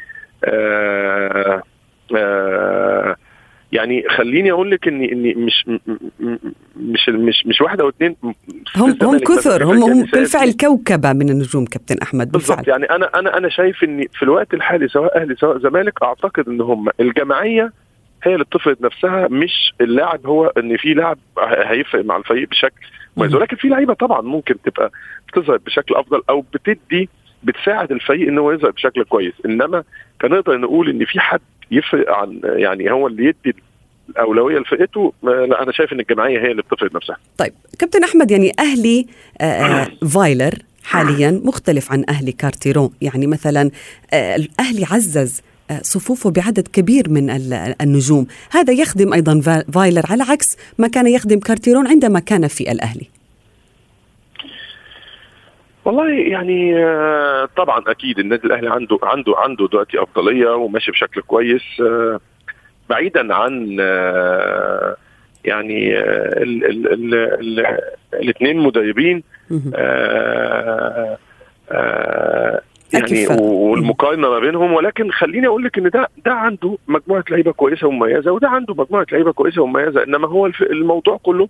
آه، 0.45 1.63
آه، 2.17 3.17
يعني 3.73 4.05
خليني 4.09 4.53
أقول 4.53 4.71
لك 4.71 4.89
اني 4.89 5.13
إني 5.13 5.35
مش 5.35 5.65
مش 6.77 7.09
مش 7.09 7.47
مش 7.47 7.61
واحدة 7.61 7.85
أو 7.85 7.89
اثنين 7.89 8.17
هم 8.77 8.97
هم 9.03 9.19
كثر 9.19 9.65
هم 9.65 9.83
هم 9.83 10.03
بالفعل 10.13 10.53
كوكبة 10.53 11.13
من 11.13 11.29
النجوم 11.31 11.65
كابتن 11.65 11.99
أحمد 12.03 12.33
بالفعل. 12.33 12.57
بالضبط 12.57 12.69
يعني 12.69 12.85
أنا 12.85 13.19
أنا 13.19 13.37
أنا 13.39 13.49
شايف 13.49 13.85
ان 13.85 14.05
في 14.13 14.23
الوقت 14.23 14.55
الحالي 14.55 14.89
سواء 14.89 15.21
أهلي 15.23 15.35
سواء 15.35 15.59
زمالك 15.59 16.03
أعتقد 16.03 16.49
إن 16.49 16.61
هم 16.61 16.89
الجماعية 17.01 17.73
هي 18.23 18.33
اللي 18.35 18.45
بتفرض 18.45 18.77
نفسها 18.81 19.29
مش 19.29 19.75
اللاعب 19.81 20.27
هو 20.27 20.47
إن 20.47 20.77
في 20.77 20.95
لاعب 20.95 21.19
هيفرق 21.49 22.05
مع 22.05 22.17
الفريق 22.17 22.49
بشكل 22.49 22.87
مميز. 23.17 23.35
ولكن 23.35 23.57
في 23.57 23.69
لعيبة 23.69 23.95
طبعا 23.95 24.21
ممكن 24.21 24.55
تبقى 24.65 24.91
بتظهر 25.29 25.57
بشكل 25.57 25.95
أفضل 25.95 26.23
أو 26.31 26.45
بتدي 26.55 27.09
بتساعد 27.43 27.93
الفريق 27.93 28.29
إن 28.29 28.39
هو 28.39 28.53
يظهر 28.53 28.71
بشكل 28.71 29.05
كويس. 29.05 29.35
إنما 29.47 29.85
كان 30.21 30.31
نقدر 30.31 30.57
نقول 30.59 30.89
إن 30.91 31.05
في 31.05 31.21
حد 31.21 31.41
يفرق 31.71 32.11
عن 32.13 32.41
يعني 32.45 32.91
هو 32.91 33.07
اللي 33.07 33.25
يدي 33.25 33.57
الأولوية 34.11 34.59
لفرقته 34.59 35.13
ما- 35.23 35.31
لا 35.31 35.63
أنا 35.63 35.73
شايف 35.73 35.93
إن 35.93 36.01
الجماعيه 36.01 36.39
هي 36.39 36.51
اللي 36.51 36.63
بتفرض 36.63 36.97
نفسها. 36.97 37.17
طيب 37.39 37.53
كابتن 37.79 38.05
أحمد 38.05 38.31
يعني 38.31 38.53
أهلي 38.59 39.07
آه، 39.41 39.45
آه، 39.45 39.89
فايلر 40.09 40.55
حاليا 40.85 41.41
مختلف 41.45 41.93
عن 41.93 42.05
أهلي 42.09 42.33
كارتيرون. 42.33 42.91
يعني 43.03 43.27
مثلا 43.27 43.71
آه، 44.13 44.37
الأهلي 44.37 44.85
عزز 44.91 45.41
آه، 45.71 45.81
صفوفه 45.83 46.31
بعدد 46.31 46.69
كبير 46.69 47.11
من 47.11 47.31
ال- 47.31 47.75
النجوم. 47.81 48.27
هذا 48.51 48.73
يخدم 48.73 49.13
أيضا 49.13 49.41
فا- 49.41 49.71
فايلر. 49.73 50.03
على 50.11 50.23
عكس 50.23 50.57
ما 50.79 50.89
كان 50.89 51.07
يخدم 51.07 51.39
كارتيرون 51.39 51.87
عندما 51.87 52.21
كان 52.21 52.49
في 52.49 52.73
الأهلي. 52.73 53.07
والله 55.85 56.11
يعني 56.11 56.85
آه، 56.85 57.49
طبعا 57.57 57.83
أكيد 57.87 58.19
النادي 58.19 58.47
الأهلي 58.47 58.71
عنده 58.71 58.99
عنده 59.03 59.35
عنده 59.37 59.69
دلوقتي 59.69 60.03
أفضلية 60.03 60.49
وماشي 60.55 60.91
بشكل 60.91 61.21
كويس 61.21 61.63
آه، 61.81 62.21
بعيدا 62.91 63.35
عن 63.35 63.77
آه، 63.81 64.97
يعني 65.45 65.99
الاثنين 68.15 68.59
مدربين 68.59 69.23
يعني. 72.95 73.41
والمقارنة 73.41 74.31
ما 74.31 74.39
بينهم 74.39 74.73
ولكن 74.73 75.11
خليني 75.11 75.47
أقول 75.47 75.65
لك 75.65 75.79
إن 75.79 75.91
ده 75.91 76.09
ده 76.27 76.33
عنده 76.33 76.79
مجموعة 76.89 77.25
لعيبة 77.31 77.53
كويسة 77.53 77.87
ومميزة 77.87 78.33
وده 78.33 78.49
عنده 78.49 78.75
مجموعة 78.75 79.07
لعيبة 79.13 79.33
كويسة 79.33 79.63
ومميزة 79.63 80.03
إنما 80.03 80.29
هو 80.29 80.47
الموضوع 80.47 81.17
كله 81.23 81.49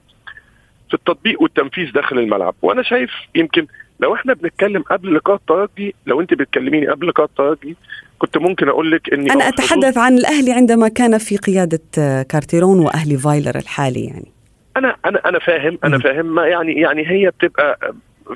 في 0.89 0.95
التطبيق 0.95 1.43
والتنفيذ 1.43 1.93
داخل 1.93 2.19
الملعب 2.19 2.55
وأنا 2.63 2.83
شايف 2.83 3.11
يمكن 3.35 3.67
لو 4.01 4.15
إحنا 4.15 4.35
بنتكلم 4.35 4.83
قبل 4.83 5.15
لقاء 5.15 5.37
الترجي 5.37 5.95
لو 6.07 6.21
انت 6.21 6.35
بتكلميني 6.35 6.89
قبل 6.89 7.09
لقاء 7.09 7.27
الترجي 7.27 7.77
كنت 8.19 8.39
ممكن 8.39 8.69
أقول 8.69 8.91
لك 8.91 9.13
إني 9.13 9.33
أنا 9.33 9.45
آه، 9.45 9.49
أتحدث 9.49 9.99
عن 9.99 10.19
الأهلي 10.19 10.53
عندما 10.53 10.89
كان 10.89 11.19
في 11.19 11.37
قيادة 11.37 11.81
آه، 11.99 12.23
كارتيرون 12.23 12.79
وأهلي 12.79 13.17
فايلر 13.17 13.57
الحالي 13.57 14.05
يعني 14.05 14.33
أنا 14.77 14.97
أنا 15.05 15.21
أنا 15.29 15.39
فاهم 15.39 15.79
أنا. 15.85 15.99
فاهم 15.99 16.35
ما 16.35 16.47
يعني 16.47 16.73
يعني 16.73 17.11
هي 17.11 17.31
بتبقى 17.31 17.95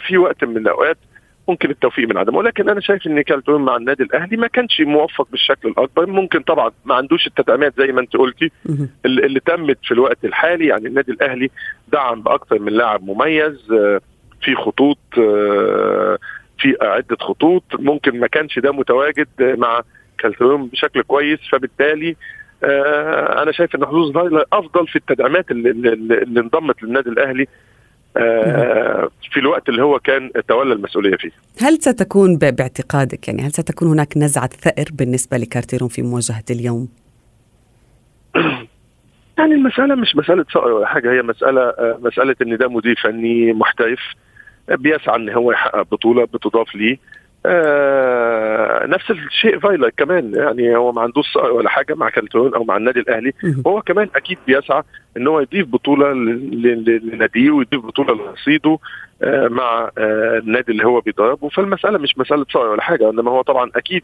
في 0.08 0.18
وقت 0.18 0.44
من 0.44 0.56
الأوقات 0.56 0.98
ممكن 1.48 1.70
التوفيق 1.70 2.08
من 2.08 2.18
عدم 2.18 2.36
ولكن 2.36 2.68
أنا 2.68 2.80
شايف 2.80 3.06
إن 3.06 3.20
كارتيرون 3.20 3.62
مع 3.62 3.76
النادي 3.76 4.02
الأهلي 4.02 4.36
ما 4.36 4.46
كانش 4.46 4.80
موفق 4.80 5.28
بالشكل 5.30 5.68
الأكبر 5.68 6.06
ممكن 6.06 6.42
طبعا 6.42 6.70
ما 6.84 6.94
عندوش 6.94 7.26
التدعيمات 7.26 7.74
زي 7.78 7.92
ما 7.92 8.00
أنت 8.00 8.16
قلتي. 8.16 8.50
اللي 9.04 9.26
اللي 9.26 9.40
تمت 9.40 9.78
في 9.82 9.92
الوقت 9.94 10.24
الحالي 10.24 10.66
يعني 10.66 10.88
النادي 10.88 11.12
الأهلي 11.12 11.50
دعم 11.92 12.22
بأكثر 12.22 12.58
من 12.58 12.72
لاعب 12.72 13.02
مميز 13.02 13.72
آه، 13.72 14.00
في 14.42 14.54
خطوط 14.54 14.97
آه، 14.97 14.97
عدة 16.88 17.16
خطوط. 17.20 17.64
ممكن 17.74 18.20
ما 18.20 18.26
كانش 18.26 18.58
ده 18.58 18.72
متواجد 18.72 19.28
مع 19.40 19.82
كالتون 20.18 20.66
بشكل 20.66 21.02
كويس 21.02 21.38
فبالتالي 21.52 22.16
آه، 22.64 23.42
أنا 23.42 23.52
شايف 23.52 23.74
إن 23.74 23.86
حظوظ 23.86 24.12
فايلر 24.12 24.44
أفضل 24.52 24.86
في 24.88 24.96
التدعيمات 24.96 25.50
اللي, 25.50 25.70
اللي, 25.70 26.40
انضمت 26.40 26.82
للنادي 26.82 27.08
الأهلي 27.08 27.46
آه، 28.16 29.10
في 29.32 29.40
الوقت 29.40 29.68
اللي 29.68 29.82
هو 29.82 29.98
كان 29.98 30.30
تولى 30.48 30.74
المسؤولية 30.74 31.16
فيه. 31.16 31.30
هل 31.60 31.74
ستكون 31.82 32.36
باعتقادك 32.36 33.28
يعني 33.28 33.42
هل 33.42 33.52
ستكون 33.52 33.88
هناك 33.88 34.16
نزعة 34.16 34.48
ثأر 34.48 34.84
بالنسبة 34.92 35.36
لكارتيرون 35.36 35.88
في 35.88 36.02
مواجهة 36.02 36.44
اليوم؟ 36.50 36.88
يعني 39.38 39.54
المسألة 39.54 39.94
مش 39.94 40.16
مسألة 40.16 40.44
صقر 40.50 40.72
ولا 40.72 40.86
حاجة 40.86 41.12
هي 41.12 41.22
مسألة 41.22 41.60
آه، 41.60 41.98
مسألة 42.02 42.36
إن 42.42 42.56
ده 42.56 42.68
مدير 42.68 43.00
فني 43.02 43.52
محترف. 43.52 44.00
بيسعى 44.76 45.16
إن 45.16 45.30
هو 45.30 45.52
يحقق 45.52 45.82
بطولة 45.82 46.24
بتضاف 46.24 46.74
ليه 46.74 46.98
آه 47.46 48.86
نفس 48.86 49.10
الشيء 49.10 49.58
فايلر 49.58 49.90
كمان 49.96 50.34
يعني 50.34 50.76
هو 50.76 50.92
ما 50.92 51.02
عندوش 51.02 51.36
ولا 51.36 51.68
حاجة 51.70 51.94
مع 51.94 52.08
كالترون 52.10 52.54
أو 52.54 52.64
مع 52.64 52.76
النادي 52.76 53.00
الأهلي 53.00 53.32
مهم. 53.42 53.62
وهو 53.66 53.82
كمان 53.82 54.08
أكيد 54.16 54.38
بيسعى 54.46 54.82
إن 55.16 55.26
هو 55.26 55.40
يضيف 55.40 55.66
ل- 56.84 57.00
لناديه 57.12 57.50
ويضيف 57.50 57.80
بطولة 57.86 58.14
لرصيده 58.14 58.78
آه 59.22 59.48
مع 59.48 59.90
آه 59.98 60.38
النادي 60.38 60.72
اللي 60.72 60.84
هو 60.86 61.00
بيدربه 61.00 61.48
فالمسألة 61.48 61.98
مش 61.98 62.18
مسألة 62.18 62.46
صقر 62.50 62.66
ولا 62.68 62.82
حاجة 62.82 63.10
إنما 63.10 63.30
هو 63.30 63.42
طبعا 63.42 63.70
أكيد 63.76 64.02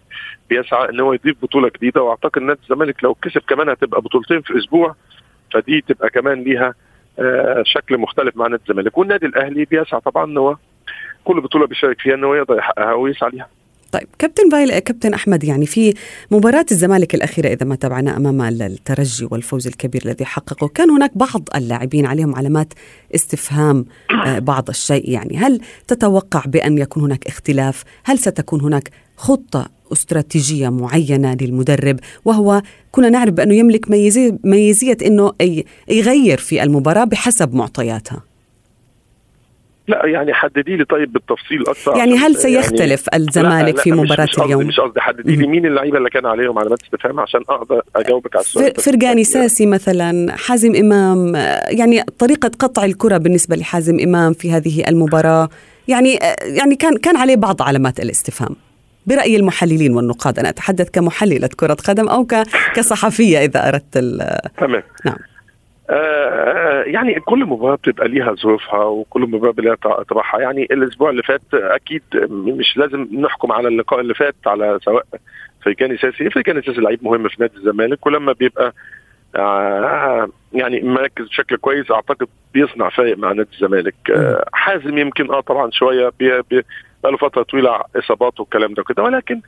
بيسعى 0.51 0.89
إن 0.91 1.01
هو 1.01 1.13
يضيف 1.13 1.37
بطولة 1.43 1.71
جديدة 1.77 2.03
وأعتقد 2.03 2.43
نادي 2.43 2.61
الزمالك 2.63 3.05
لو 3.05 3.15
كسب 3.15 3.41
كمان 3.49 3.69
هتبقى 3.69 4.01
بطولتين 4.01 4.41
في 4.41 4.59
أسبوع 4.59 4.95
فدي 5.53 5.81
تبقى 5.89 6.11
كمان 6.11 6.43
ليها 6.43 6.75
شكل 7.63 7.99
مختلف 7.99 8.37
مع 8.37 8.47
نادي 8.47 8.63
الزمالك. 8.69 8.99
والنادي 8.99 9.27
الأهلي 9.27 9.65
بيسعى 9.65 10.01
طبعا 10.01 10.25
إن 10.25 10.39
هو 10.39 10.57
كل 11.25 11.41
بطولة 11.41 11.67
بيشارك 11.67 12.01
فيها 12.01 12.15
إن 12.15 12.25
هو 12.25 12.35
يقدر 12.35 12.59
يحققها 12.59 12.93
ويسعى 12.93 13.31
ليها. 13.31 13.49
طيب 13.95 14.09
كابتن 14.19 14.51
فايل 14.51 14.79
كابتن 14.79 15.15
أحمد 15.15 15.45
يعني 15.45 15.67
في 15.67 15.95
مباراة 16.31 16.67
الزمالك 16.73 17.15
الأخيرة 17.15 17.49
إذا 17.49 17.67
ما 17.67 17.75
تابعنا 17.75 18.17
أمام 18.17 18.41
الترجي 18.41 19.29
والفوز 19.31 19.67
الكبير 19.67 20.03
الذي 20.05 20.25
حققه 20.25 20.69
كان 20.69 20.91
هناك 20.91 21.19
بعض 21.19 21.49
اللاعبين 21.55 22.07
عليهم 22.07 22.35
علامات 22.35 22.73
استفهام 23.15 23.85
آه، 24.27 24.39
بعض 24.51 24.69
الشيء. 24.69 25.11
يعني 25.11 25.37
هل 25.37 25.61
تتوقع 25.87 26.43
بأن 26.47 26.79
يكون 26.79 27.03
هناك 27.03 27.27
اختلاف؟ 27.27 27.85
هل 28.05 28.19
ستكون 28.19 28.61
هناك 28.61 28.91
خطة 29.17 29.69
استراتيجية 29.93 30.69
معينة 30.69 31.37
للمدرب؟ 31.41 32.01
وهو 32.25 32.63
كنا 32.91 33.09
نعرف 33.09 33.33
بأنه 33.35 33.55
يملك 33.55 33.91
ميزيه 33.91 34.39
ميزية 34.45 34.97
إنه 35.07 35.33
يغير 35.89 36.39
في 36.39 36.63
المباراة 36.63 37.05
بحسب 37.05 37.55
معطياتها. 37.55 38.34
لا 39.89 40.07
يعني 40.07 40.35
حددي 40.35 40.77
لي 40.77 40.85
طيب 40.85 41.13
بالتفصيل 41.13 41.63
أكثر 41.69 41.97
يعني 41.97 42.17
هل 42.17 42.37
سيختلف 42.37 43.07
لا، 43.13 43.17
الزمالك 43.17 43.75
لا، 43.77 43.83
في 43.83 43.93
مباراة 43.93 44.25
مش 44.25 44.39
اليوم؟ 44.39 44.67
مش 44.67 44.81
قصدي 44.81 45.01
حددي 45.01 45.37
لي 45.37 45.47
مين 45.47 45.67
اللعيبة 45.67 45.99
اللي 45.99 46.11
كان 46.11 46.27
عليهم 46.27 46.59
علامات 46.59 46.83
استفهام 46.83 47.21
عشان 47.21 47.41
أقدر 47.49 47.83
أجاوبك 47.97 48.37
على 48.37 48.45
السؤال. 48.45 48.75
فرجاني 48.75 49.25
ساسي 49.25 49.67
مثلا 49.67 50.37
حازم 50.37 50.75
إمام 50.75 51.33
يعني 51.69 52.03
طريقة 52.19 52.51
قطع 52.59 52.85
الكرة 52.85 53.17
بالنسبة 53.17 53.57
لحازم 53.57 53.99
إمام 54.01 54.33
في 54.33 54.53
هذه 54.53 54.89
المباراة 54.89 55.49
يعني 55.89 56.19
يعني 56.43 56.77
كان 56.77 56.97
كان 56.97 57.17
عليه 57.17 57.37
بعض 57.37 57.63
علامات 57.63 58.01
الاستفهام. 58.01 58.57
برأي 59.07 59.37
المحللين 59.37 59.95
والنقاد 59.97 60.39
أنا 60.39 60.49
أتحدث 60.49 60.91
كمحللة 60.91 61.49
كرة 61.57 61.75
قدم 61.75 62.09
أو 62.09 62.25
ك- 62.25 62.43
كصحفية 62.75 63.39
إذا 63.45 63.69
أردت 63.69 63.97
ال- 63.97 64.39
تمام. 64.59 64.83
نعم. 65.05 65.17
يعني 66.87 67.21
كل 67.21 67.45
مباراة 67.45 67.75
بتبقى 67.75 68.09
ليها 68.09 68.35
ظروفها 68.35 68.85
وكل 68.85 69.21
مباراة 69.21 69.55
ليها 69.59 69.75
طبعها 70.09 70.41
يعني 70.41 70.63
الأسبوع 70.63 71.11
اللي 71.11 71.23
فات 71.23 71.43
أكيد 71.55 72.03
مش 72.31 72.77
لازم 72.77 73.09
نحكم 73.13 73.53
على 73.53 73.69
اللقاء 73.69 74.01
اللي 74.01 74.15
فات 74.15 74.35
على 74.47 74.79
سواء 74.85 75.05
فريقاني 75.65 75.97
ساسي 75.97 76.31
فريقاني 76.31 76.63
ساسي 76.63 76.81
لعيب 76.81 77.05
مهم 77.05 77.29
في 77.29 77.37
نادي 77.41 77.57
الزمالك 77.57 78.07
ولما 78.07 78.33
بيبقى 78.33 78.73
آه، 79.37 80.29
يعني 80.53 80.81
مركز 80.81 81.29
بشكل 81.29 81.57
كويس 81.57 81.91
أعتقد 81.91 82.29
بيصنع 82.55 82.89
فارق 82.89 83.19
مع 83.19 83.33
نادي 83.33 83.49
الزمالك. 83.55 83.95
آه، 84.11 84.45
حازم 84.53 84.99
يمكن 84.99 85.31
آه 85.31 85.41
طبعا 85.41 85.71
شوية 85.71 86.11
بقاله 86.21 87.17
فترة 87.21 87.43
طويلة 87.43 87.81
إصابات 87.97 88.41
والكلام 88.41 88.75
ده 88.75 88.83
كده 88.83 89.03
ولكن 89.03 89.41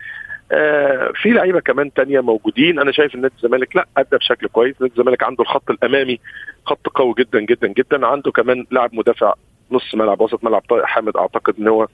آه 0.53 1.13
في 1.23 1.31
لعيبة 1.31 1.61
كمان 1.61 1.93
تانية 1.93 2.21
موجودين 2.21 2.79
أنا 2.79 2.93
شايف 2.93 3.15
إن 3.15 3.21
نادي 3.21 3.35
الزمالك 3.37 3.77
لا 3.77 3.87
أدى 3.97 4.17
بشكل 4.17 4.47
كويس 4.47 4.75
نادي 4.81 4.93
الزمالك 4.99 5.23
عنده 5.23 5.43
الخط 5.43 5.71
الأمامي 5.71 6.21
خط 6.67 6.89
قوي 6.89 7.15
جدا 7.19 7.41
جدا 7.41 7.69
جدا 7.69 8.07
عنده 8.07 8.31
كمان 8.31 8.67
لاعب 8.71 8.95
مدافع 8.95 9.33
نص 9.71 9.95
ملعب 9.95 10.21
وسط 10.21 10.45
ملعب 10.45 10.63
طارق 10.69 10.85
حامد 10.85 11.17
أعتقد 11.17 11.55
إن 11.59 11.69
هو. 11.69 11.87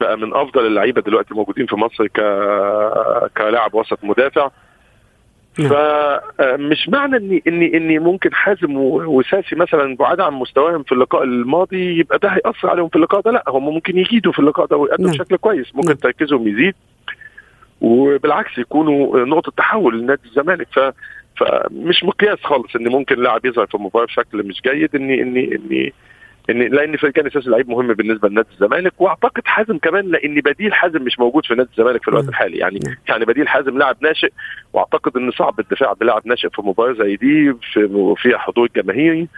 بقى 0.00 0.16
من 0.18 0.34
أفضل 0.34 0.66
اللعيبة 0.66 1.00
دلوقتي 1.00 1.34
موجودين 1.34 1.66
في 1.66 1.76
مصر 1.76 2.06
ك 2.06 2.20
كلاعب 3.38 3.74
وسط 3.74 3.98
مدافع. 4.04 4.50
فمش 5.54 6.88
معنى 6.88 7.16
إني 7.16 7.42
إني 7.46 7.76
إني 7.76 7.98
ممكن 7.98 8.34
حازم 8.34 8.76
وساسي 8.76 9.56
مثلا 9.56 9.96
بعاد 9.96 10.20
عن 10.20 10.32
مستواهم 10.32 10.82
في 10.82 10.92
اللقاء 10.92 11.22
الماضي 11.22 11.98
يبقى 11.98 12.18
ده 12.18 12.28
هيأثر 12.28 12.70
عليهم 12.70 12.88
في 12.88 12.96
اللقاء 12.96 13.20
ده 13.20 13.30
لا 13.30 13.44
هم 13.48 13.64
ممكن 13.74 13.98
يجيدوا 13.98 14.32
في 14.32 14.38
اللقاء 14.38 14.66
ده 14.66 14.76
ويأدوا 14.76 15.04
نعم. 15.06 15.14
بشكل 15.14 15.36
كويس 15.36 15.74
ممكن 15.74 15.88
نعم. 15.88 15.96
تركيزهم 15.96 16.48
يزيد 16.48 16.74
وبالعكس 17.82 18.58
يكونوا 18.58 19.24
نقطة 19.24 19.52
تحول 19.56 20.00
لنادي 20.00 20.22
الزمالك 20.26 20.68
ف 20.72 20.80
فمش 21.36 22.04
مقياس 22.04 22.38
خالص 22.44 22.76
إن 22.76 22.88
ممكن 22.88 23.22
لاعب 23.22 23.46
يظهر 23.46 23.66
في 23.66 23.74
المباراه 23.74 24.04
بشكل 24.06 24.46
مش 24.46 24.60
جيد 24.62 24.94
اني 24.94 25.22
اني 25.22 25.54
اني 25.56 25.92
ان 26.50 26.58
لأن 26.62 26.96
فريق 26.96 27.26
أساسي 27.26 27.50
لعيب 27.50 27.68
مهم 27.70 27.92
بالنسبة 27.92 28.28
لنادي 28.28 28.48
الزمالك 28.52 28.92
وأعتقد 29.00 29.42
حازم 29.46 29.78
كمان 29.78 30.04
لأن 30.10 30.34
بديل 30.34 30.74
حازم 30.74 31.02
مش 31.02 31.18
موجود 31.18 31.46
في 31.46 31.54
نادي 31.54 31.68
الزمالك 31.78 32.02
في 32.02 32.08
الوقت. 32.08 32.28
الحالي 32.28 32.56
يعني. 32.58 32.80
يعني 33.08 33.24
بديل 33.24 33.48
حازم 33.48 33.78
لاعب 33.78 33.96
ناشئ 34.00 34.32
وأعتقد 34.72 35.16
إن 35.16 35.30
صعب 35.30 35.60
الدفاع 35.60 35.92
بلاعب 35.92 36.22
ناشئ 36.26 36.48
في 36.48 36.62
مباراة 36.62 36.92
زي 36.92 37.16
دي 37.16 37.52
في 37.72 38.14
فيها 38.16 38.38
حضور 38.38 38.68
جماهيري 38.76 39.28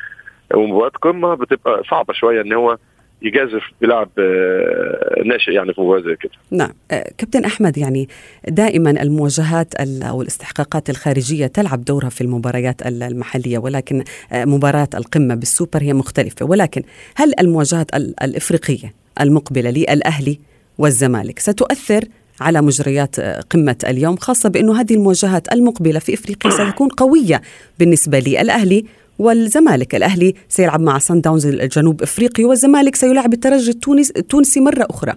ومباراة 0.55 0.89
قمة 1.03 1.35
بتبقى 1.35 1.83
صعبة 1.91 2.15
شوية 2.15 2.41
إن 2.41 2.53
هو 2.53 2.77
يجازف 3.25 3.62
بلاعب 3.81 4.09
آه، 4.19 5.23
ناشئ 5.26 5.50
يعني 5.52 5.75
في 5.75 5.81
مباراة 5.81 6.00
زي 6.02 6.16
كده. 6.16 6.33
نعم. 6.50 6.71
آه، 6.90 7.11
كابتن 7.19 7.45
أحمد 7.45 7.78
يعني 7.78 8.09
دائما 8.49 8.90
المواجهات 8.90 9.81
ال- 9.81 10.02
أو 10.02 10.23
الاستحقاقات 10.23 10.90
الخارجية 10.90 11.47
تلعب 11.47 11.85
دورها 11.85 12.09
في 12.09 12.21
المباريات 12.21 12.87
ال- 12.87 13.02
المحلية 13.02 13.59
ولكن 13.59 14.04
آه، 14.33 14.45
مباراة 14.45 14.88
القمة 14.95 15.35
بالسوبر 15.35 15.83
هي 15.83 15.93
مختلفة. 15.93 16.47
ولكن 16.47 16.83
هل 17.16 17.33
المواجهات 17.40 17.95
ال- 17.97 18.14
الإفريقية 18.23 18.95
المقبلة 19.21 19.71
للأهلي 19.71 20.38
والزمالك 20.78 21.38
ستؤثر 21.38 22.04
على 22.40 22.62
مجريات 22.62 23.21
قمة 23.21 23.76
اليوم 23.88 24.16
خاصة 24.16 24.49
بأنه 24.49 24.81
هذه 24.81 24.95
المواجهات 24.95 25.52
المقبلة 25.52 25.99
في 25.99 26.14
إفريقيا 26.14 26.50
ستكون 26.50 26.88
قوية 26.88 27.43
بالنسبة 27.78 28.19
للأهلي 28.19 28.85
والزمالك 29.18 29.94
الأهلي 29.94 30.35
سيلعب 30.49 30.80
مع 30.80 30.99
سان 30.99 31.21
داونز 31.21 31.47
الجنوب 31.47 32.02
إفريقي 32.02 32.44
والزمالك 32.44 32.94
سيلعب 32.97 33.33
الترجي 33.33 33.71
التونس 33.71 34.11
التونسي 34.11 34.61
مرة 34.61 34.87
أخرى 34.90 35.12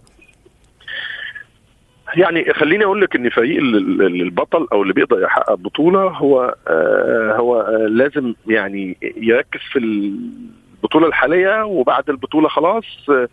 يعني 2.15 2.53
خليني 2.53 2.83
أقول 2.85 3.01
لك 3.01 3.15
إن 3.15 3.29
فريق 3.29 3.57
ال- 3.59 4.01
ال- 4.01 4.21
البطل 4.21 4.67
أو 4.71 4.81
اللي 4.81 4.93
بيقدر 4.93 5.21
يحقق 5.21 5.53
بطولة 5.53 5.99
هو 6.01 6.55
آه 6.67 7.35
هو 7.37 7.61
آه 7.61 7.87
لازم 7.87 8.33
يعني 8.47 8.97
يركز 9.17 9.59
في 9.71 9.79
البطولة 9.79 11.07
الحالية 11.07 11.65
وبعد 11.65 12.09
البطولة 12.09 12.49
خلاص 12.49 12.83
آه. 13.09 13.27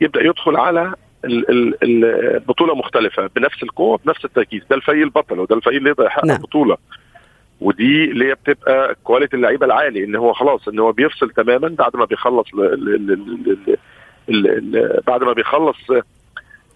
يبدأ 0.00 0.20
يدخل 0.26 0.56
على 0.56 0.94
ال- 1.24 1.50
ال- 1.50 1.74
ال- 2.04 2.40
بطولة 2.40 2.74
مختلفة 2.74 3.30
بنفس 3.36 3.62
القوه 3.62 3.98
بنفس 4.06 4.24
التركيز 4.24 4.62
ده 4.70 4.76
الفريق 4.76 5.02
البطل 5.04 5.38
وده 5.40 5.56
الفريق 5.56 5.76
اللي 5.76 5.90
يقدر 5.90 6.06
يحقق. 6.06 6.24
نعم. 6.24 6.38
بطولة 6.38 6.76
ودي 7.62 8.04
اللي 8.04 8.28
هي 8.28 8.34
بتبقى 8.34 8.96
quality 9.04 9.36
اللعيبة 9.36 9.66
العالي 9.66 10.04
إن 10.04 10.16
هو 10.16 10.32
خلاص 10.32 10.68
إن 10.68 10.78
هو 10.78 10.92
بيفصل 10.92 11.30
تماما 11.30 11.68
بعد 11.68 11.96
ما 11.96 12.04
بيخلص 12.04 12.46
بعد 15.06 15.22
ما 15.24 15.32
بيخلص 15.32 15.76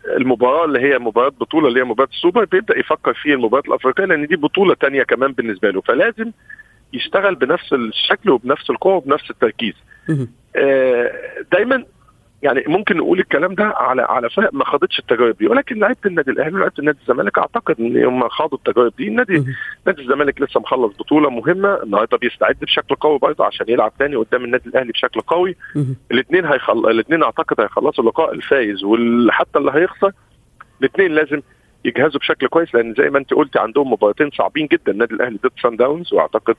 المباراة 0.06 0.64
اللي 0.64 0.80
هي 0.80 0.98
مباراة 0.98 1.28
بطولة 1.28 1.68
اللي 1.68 1.80
هي 1.80 1.84
مباراة 1.84 2.08
السوبر 2.12 2.44
بيبدأ 2.44 2.78
يفكر 2.78 3.14
في 3.14 3.34
المباراة 3.34 3.62
الأفريقية 3.68 4.04
لأن 4.04 4.26
دي 4.26 4.36
بطولة 4.36 4.74
تانية 4.74 5.02
كمان 5.02 5.32
بالنسبة 5.32 5.70
له 5.70 5.80
فلازم 5.80 6.32
يشتغل 6.92 7.34
بنفس 7.34 7.72
الشكل 7.72 8.30
وبنفس 8.30 8.70
القوة 8.70 8.94
وبنفس 8.94 9.30
التركيز. 9.30 9.74
آه، 10.56 11.12
دايما 11.52 11.84
يعني 12.42 12.64
ممكن 12.66 12.96
نقول 12.96 13.18
الكلام 13.18 13.54
ده 13.54 13.64
على 13.64 14.02
على 14.02 14.30
فرق 14.30 14.54
ما 14.54 14.64
خاضتش 14.64 14.98
التجارب 14.98 15.36
دي. 15.38 15.46
ولكن 15.46 15.78
لعيبة 15.78 15.98
النادي 16.06 16.30
الأهلي 16.30 16.54
ولعيبة 16.54 16.74
النادي 16.78 16.98
الزمالك 17.02 17.38
أعتقد 17.38 17.80
إن 17.80 18.04
هم 18.04 18.28
خاضوا 18.28 18.58
التجارب 18.58 18.92
دي. 18.98 19.08
النادي. 19.08 19.44
نادي 19.86 20.02
الزمالك 20.02 20.40
لسه 20.40 20.60
مخلص 20.60 20.96
بطولة 20.96 21.30
مهمة. 21.30 21.82
النهارده 21.82 22.16
بيستعد 22.16 22.56
بشكل 22.62 22.94
قوي 22.94 23.18
برضه 23.18 23.44
عشان 23.44 23.66
يلعب 23.68 23.92
تاني 23.98 24.16
قدام 24.16 24.44
النادي 24.44 24.68
الأهلي 24.68 24.92
بشكل 24.92 25.20
قوي. 25.20 25.56
الاثنين 26.10 26.44
هيخل... 26.44 26.90
الاثنين 26.90 27.22
أعتقد 27.22 27.60
هيخلصوا 27.60 28.04
اللقاء 28.04 28.32
الفايز. 28.32 28.84
وحتى 28.84 29.58
اللي 29.58 29.70
هيخسر 29.74 30.12
الاثنين 30.80 31.12
لازم 31.12 31.42
يجهزوا 31.84 32.20
بشكل 32.20 32.46
كويس. 32.46 32.74
لأن 32.74 32.94
زي 32.98 33.10
ما 33.10 33.18
أنت 33.18 33.34
قلتي 33.34 33.58
عندهم 33.58 33.92
مباراتين 33.92 34.30
صعبين 34.30 34.66
جدا. 34.66 34.92
النادي 34.92 35.14
الأهلي 35.14 35.38
ضد 35.42 35.52
سان 35.62 35.76
داونز 35.76 36.14
وأعتقد 36.14 36.56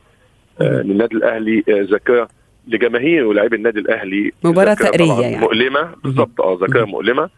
آه، 0.62 0.82
إن 0.82 0.92
النادي 0.92 1.16
الأهلي 1.16 1.64
آه، 1.70 1.82
ذاكرة 1.92 2.30
لجماهير 2.68 3.26
ولاعيبي 3.26 3.56
النادي 3.56 3.80
الأهلي. 3.80 4.32
ثأرية 4.76 5.08
طبعاً 5.08 5.22
يعني. 5.22 5.38
مؤلمة. 5.38 5.90
بالظبط 6.04 6.42
آه 6.42 6.58
ذاكره 6.62 6.86
مؤلمة. 6.86 7.30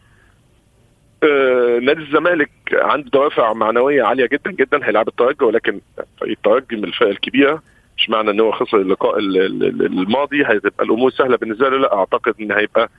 آه، 1.23 1.79
نادي 1.81 2.01
الزمالك 2.01 2.49
عنده 2.73 3.09
دوافع 3.09 3.53
معنوية 3.53 4.03
عالية 4.03 4.25
جدا 4.25 4.51
جدا 4.51 4.87
هيلعب 4.87 5.07
الترجي 5.07 5.45
ولكن 5.45 5.79
فريق 6.21 6.37
الترجي 6.37 6.75
من 6.75 6.83
الفرق 6.83 7.09
الكبيرة. 7.09 7.61
مش 7.97 8.09
معنى 8.09 8.31
إن 8.31 8.39
هو 8.39 8.51
خسر 8.51 8.77
اللقاء 8.77 9.19
ال- 9.19 9.37
ال- 9.37 9.63
ال- 9.63 9.85
الماضي 9.85 10.43
هتبقى 10.43 10.85
الأمور 10.85 11.11
سهلة 11.11 11.37
بالنسبة 11.37 11.69
له. 11.69 11.77
لا 11.77 11.95
أعتقد 11.95 12.33
إن 12.41 12.51
هيبقى 12.51 12.89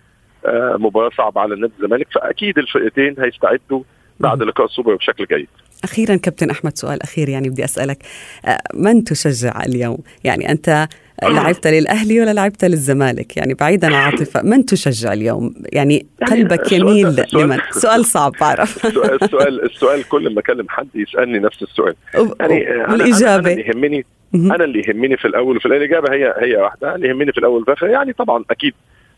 آه، 0.46 0.76
مباراة 0.80 1.10
صعبة 1.18 1.40
على 1.40 1.56
نادي 1.56 1.72
الزمالك. 1.80 2.06
فأكيد 2.14 2.58
الفرقتين 2.58 3.14
هيستعدوا 3.18 3.82
بعد. 4.20 4.42
لقاء 4.42 4.66
السوبر 4.66 4.94
بشكل 4.94 5.26
جيد. 5.26 5.48
أخيرا 5.84 6.16
كابتن 6.16 6.50
أحمد 6.50 6.76
سؤال 6.76 7.02
أخير 7.02 7.28
يعني 7.28 7.48
بدي 7.48 7.64
أسألك. 7.64 7.98
آه، 8.44 8.58
من 8.74 9.04
تشجع 9.04 9.62
اليوم؟ 9.66 9.98
يعني 10.24 10.50
أنت 10.50 10.88
لعبت 11.22 11.66
للأهلي 11.66 12.20
ولا 12.20 12.30
لعبت 12.32 12.64
للزمالك؟ 12.64 13.36
يعني 13.36 13.54
بعيدا 13.54 13.86
عن 13.86 13.92
العاطفة 13.92 14.42
من 14.42 14.64
تشجع 14.66 15.12
اليوم؟ 15.12 15.54
يعني 15.72 16.06
يعني 16.20 16.34
قلبك 16.42 16.72
يميل 16.72 17.06
السؤال- 17.06 17.42
لمن؟ 17.44 17.58
سؤال 17.70 18.04
صعب 18.04 18.32
بعرف. 18.40 18.86
السؤال 18.86 19.22
السؤال, 19.24 19.62
السؤال 19.70 20.08
كل 20.08 20.34
ما 20.34 20.40
أكلم 20.40 20.66
حد 20.68 20.88
يسألني 20.94 21.38
نفس 21.38 21.62
السؤال. 21.62 21.94
يعني 22.14 22.68
آه، 22.70 22.86
أنا- 22.86 22.90
أنا, 22.90 23.36
أنا 23.36 23.50
يهمني. 23.50 24.04
أنا 24.34 24.64
اللي 24.64 24.82
يهمني 24.88 25.16
في 25.16 25.24
الأول 25.28 25.56
وفي 25.56 25.66
الإجابة 25.66 26.12
هي 26.14 26.34
هي 26.38 26.56
واحدة. 26.56 26.94
اللي 26.94 27.08
يهمني 27.08 27.32
في 27.32 27.38
الأول 27.38 27.60
وفي 27.62 27.68
الآخر 27.70 27.86
يعني 27.88 28.12
طبعا 28.12 28.44
أكيد 28.50 28.74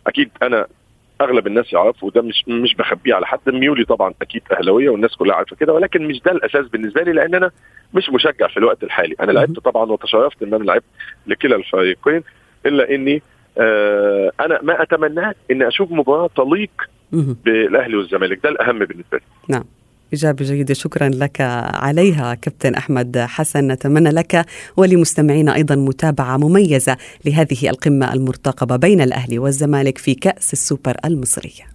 أكيد 0.07 0.29
أنا 0.43 0.67
أغلب 1.25 1.47
الناس 1.47 1.73
يعرفوا 1.73 2.09
وده 2.09 2.23
مش 2.23 2.45
مش 2.49 2.75
بخبيه 2.75 3.15
على 3.15 3.27
حد. 3.27 3.39
ميولي 3.47 3.85
طبعا 3.85 4.15
أكيد 4.23 4.43
أهلاوية 4.53 4.91
والناس 4.91 5.17
كلها 5.17 5.37
عارفة 5.37 5.57
كده 5.57 5.73
ولكن 5.73 6.03
مش 6.09 6.21
ده 6.23 6.33
الأساس 6.33 6.67
بالنسبة 6.69 7.03
لي 7.03 7.13
لأن 7.13 7.35
أنا 7.35 7.51
مش 7.95 8.11
مشجع 8.11 8.47
في 8.49 8.57
الوقت 8.57 8.83
الحالي. 8.83 9.15
أنا 9.21 9.33
لعبت 9.33 9.59
طبعا 9.59 9.91
وتشرفت 9.93 10.43
إن 10.43 10.55
أنا 10.55 10.65
لعبت 10.65 10.85
لكلا 11.27 11.57
الفريقين 11.57 12.23
إلا 12.67 12.95
إني 12.95 13.23
آه 13.59 14.31
أنا 14.41 14.59
ما 14.63 14.83
اتمناه 14.83 15.35
ان 15.51 15.63
أشوف 15.63 15.91
مباراة 15.93 16.31
تليق. 16.37 16.71
بالأهلي 17.45 17.97
والزمالك. 17.97 18.41
ده 18.43 18.49
الأهم 18.49 18.79
بالنسبة 18.79 19.19
لي. 19.19 19.25
نعم. 19.49 19.65
إجابة 20.13 20.45
جيدة 20.45 20.75
شكرا 20.75 21.09
لك. 21.09 21.41
عليها 21.75 22.35
كابتن 22.35 22.75
أحمد 22.75 23.19
حسن 23.19 23.67
نتمنى 23.69 24.11
لك 24.11 24.47
ولمستمعينا 24.77 25.55
أيضا 25.55 25.75
متابعة 25.75 26.37
مميزة 26.37 26.97
لهذه 27.25 27.69
القمة 27.69 28.13
المرتقبة 28.13 28.77
بين 28.77 29.01
الأهلي 29.01 29.39
والزمالك 29.39 29.99
في 29.99 30.15
كأس 30.15 30.53
السوبر 30.53 30.97
المصرية. 31.05 31.72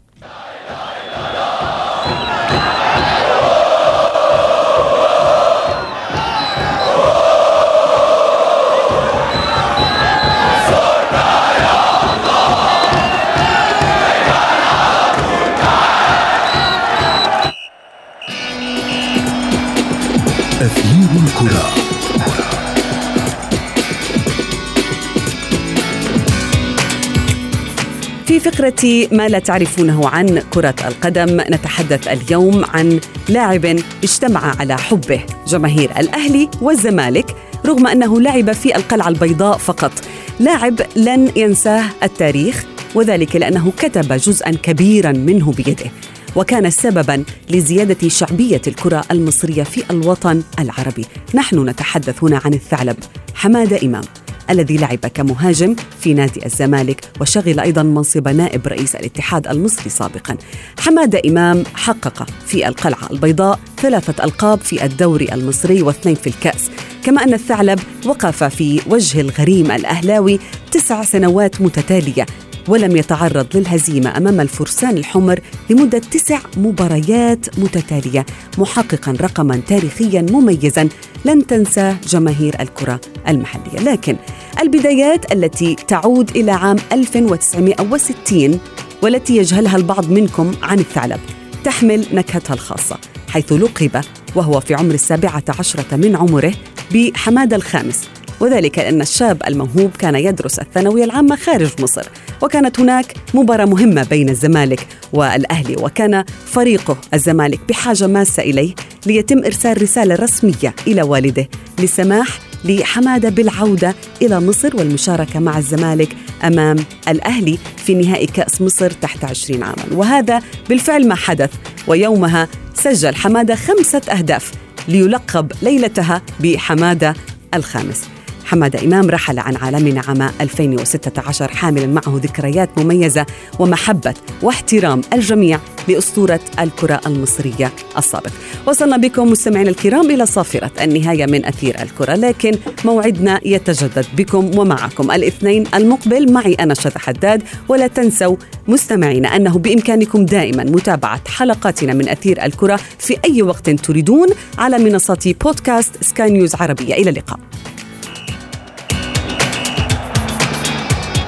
فقرة 28.52 29.08
ما 29.12 29.28
لا 29.28 29.40
تعرفونه 29.40 30.10
عن 30.10 30.40
كرة 30.54 30.76
القدم 30.88 31.42
نتحدث 31.42 32.08
اليوم 32.08 32.66
عن 32.66 33.00
لاعب 33.30 33.66
اجتمع 34.04 34.56
على 34.60 34.78
حبه 34.78 35.22
جماهير 35.48 35.92
الأهلي 36.00 36.50
والزمالك 36.62 37.36
رغم 37.66 37.88
أنه 37.88 38.22
لعب 38.22 38.52
في 38.52 38.76
القلعة 38.76 39.08
البيضاء 39.08 39.58
فقط. 39.58 39.92
لاعب 40.40 40.82
لن 40.96 41.32
ينساه 41.36 41.84
التاريخ 42.04 42.66
وذلك 42.96 43.36
لأنه 43.36 43.72
كتب 43.78 44.14
جزءا 44.14 44.52
كبيرا 44.52 45.12
منه 45.12 45.52
بيده 45.52 45.92
وكان 46.36 46.70
سببا 46.70 47.24
لزيادة 47.50 48.10
شعبية 48.10 48.62
الكرة 48.68 49.04
المصرية 49.12 49.64
في 49.64 49.84
الوطن 49.92 50.44
العربي. 50.60 51.06
نحن 51.34 51.70
نتحدث 51.70 52.24
هنا 52.24 52.42
عن 52.46 52.54
الثعلب 52.54 52.98
حمادة 53.34 53.80
إمام. 53.84 54.04
الذي 54.50 54.78
لعب 54.78 55.00
كمهاجم 55.14 55.76
في 56.00 56.14
نادي 56.14 56.46
الزمالك 56.46 57.02
وشغل 57.22 57.60
أيضا 57.60 57.84
منصب 57.84 58.28
نائب 58.28 58.68
رئيس 58.68 58.96
الاتحاد 58.96 59.48
المصري 59.48 59.90
سابقا. 59.90 60.38
حماده 60.80 61.22
إمام 61.26 61.64
حقق 61.76 62.28
في 62.46 62.68
القلعة 62.68 63.12
البيضاء 63.12 63.60
ثلاثة 63.78 64.24
ألقاب 64.24 64.60
في 64.60 64.86
الدوري 64.86 65.34
المصري 65.34 65.82
واثنين 65.82 66.16
في 66.16 66.28
الكأس، 66.28 66.72
كما 67.04 67.24
أن 67.24 67.34
الثعلب 67.34 67.80
وقف 68.06 68.44
في 68.44 68.82
وجه 68.88 69.22
الغريم 69.22 69.72
الأهلاوي 69.72 70.40
تسع 70.72 71.04
سنوات 71.04 71.62
متتالية 71.62 72.26
ولم 72.68 72.98
يتعرض 72.98 73.58
للهزيمة 73.58 74.18
أمام 74.18 74.42
الفرسان 74.42 74.98
الحمر 74.98 75.40
لمدة 75.70 76.00
تسع 76.00 76.40
مباريات 76.58 77.60
متتالية 77.60 78.26
محققا 78.58 79.18
رقما 79.22 79.62
تاريخيا 79.68 80.22
مميزا. 80.22 80.90
لن 81.26 81.48
تنسى 81.48 81.96
جماهير 82.08 82.62
الكرة 82.62 83.02
المحلية. 83.28 83.80
لكن 83.80 84.16
البدايات 84.62 85.32
التي 85.32 85.76
تعود 85.76 86.30
إلى 86.38 86.52
عام 86.52 86.78
1960 86.92 88.60
والتي 89.02 89.38
يجهلها 89.38 89.78
البعض 89.78 90.12
منكم 90.12 90.52
عن 90.62 90.80
الثعلب 90.80 91.20
تحمل 91.64 92.06
نكهتها 92.14 92.54
الخاصة 92.54 92.98
حيث 93.30 93.54
لقب 93.54 94.02
وهو 94.36 94.60
في 94.60 94.74
عمر 94.76 94.94
السابعة 94.94 95.44
عشرة 95.60 95.96
من 95.96 96.16
عمره 96.16 96.54
بحمادة 96.94 97.56
الخامس. 97.56 98.10
وذلك 98.39 98.78
لأن 98.80 99.02
الشاب 99.02 99.41
الموهوب 99.47 99.91
كان 100.00 100.15
يدرس 100.15 100.60
الثانوية 100.60 101.04
العامة 101.04 101.36
خارج 101.36 101.69
مصر 101.82 102.04
وكانت 102.41 102.80
هناك 102.80 103.13
مباراة 103.34 103.65
مهمة 103.65 104.04
بين 104.04 104.30
الزمالك 104.30 104.88
والأهلي 105.13 105.76
وكان 105.76 106.23
فريقه 106.45 106.97
الزمالك 107.13 107.60
بحاجة 107.69 108.08
ماسة 108.08 108.43
إليه 108.43 108.76
ليتم 109.06 109.43
إرسال 109.45 109.82
رسالة 109.82 110.15
رسمية 110.15 110.76
إلى 110.88 111.02
والده 111.02 111.47
لسماح 111.80 112.39
لحمادة 112.65 113.30
بالعودة 113.30 113.95
إلى 114.21 114.39
مصر 114.39 114.76
والمشاركة 114.78 115.39
مع 115.39 115.58
الزمالك 115.58 116.10
أمام 116.43 116.78
الأهلي 117.08 117.58
في 117.78 117.93
نهائي 117.93 118.26
كأس 118.26 118.62
مصر 118.62 118.91
تحت 118.91 119.23
20 119.23 119.63
عاما. 119.63 119.84
وهذا 119.91 120.41
بالفعل 120.69 121.08
ما 121.08 121.15
حدث 121.15 121.52
ويومها 121.88 122.47
سجل 122.73 123.15
حمادة 123.15 123.56
خمسة 123.56 124.02
أهداف 124.12 124.52
ليلقب 124.88 125.52
ليلتها 125.62 126.21
بحمادة 126.39 127.13
الخامس. 127.54 128.17
حمادة 128.48 128.86
إمام 128.86 129.10
رحل 129.10 129.40
عن 129.40 129.56
عالمنا 129.56 130.02
عام 130.08 130.22
2016 130.42 131.52
حاملا 131.52 131.88
معه 131.88 132.20
ذكريات 132.24 132.70
مميزة 132.78 133.26
ومحبة 133.60 134.14
واحترام 134.42 135.02
الجميع 135.14 135.60
لأسطورة 135.88 136.40
الكرة 136.60 137.02
المصرية 137.08 137.72
السابق. 137.98 138.32
وصلنا 138.68 138.98
بكم 138.98 139.32
مستمعينا 139.32 139.70
الكرام 139.70 140.12
إلى 140.12 140.26
صافرة 140.26 140.72
النهاية 140.82 141.26
من 141.26 141.46
أثير 141.46 141.82
الكرة 141.82 142.16
لكن 142.16 142.52
موعدنا 142.86 143.40
يتجدد 143.46 144.06
بكم 144.18 144.58
ومعكم. 144.60 145.12
الاثنين 145.12 145.64
المقبل 145.74 146.34
معي 146.34 146.54
أنا 146.54 146.74
شذى 146.74 147.00
حداد 147.00 147.44
ولا 147.70 147.88
تنسوا 147.88 148.36
مستمعينا 148.68 149.36
أنه 149.36 149.58
بإمكانكم 149.58 150.26
دائما 150.26 150.64
متابعة 150.64 151.22
حلقاتنا 151.28 151.94
من 151.94 152.10
أثير 152.10 152.46
الكرة 152.46 152.80
في 153.00 153.18
أي 153.26 153.42
وقت 153.42 153.70
تريدون 153.70 154.28
على 154.58 154.78
منصات 154.78 155.28
بودكاست 155.44 156.04
سكاي 156.04 156.30
نيوز 156.30 156.56
عربية. 156.56 156.94
إلى 156.94 157.10
اللقاء. 157.10 157.40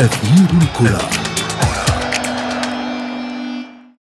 أثير 0.02 0.50
الكرة. 0.62 1.29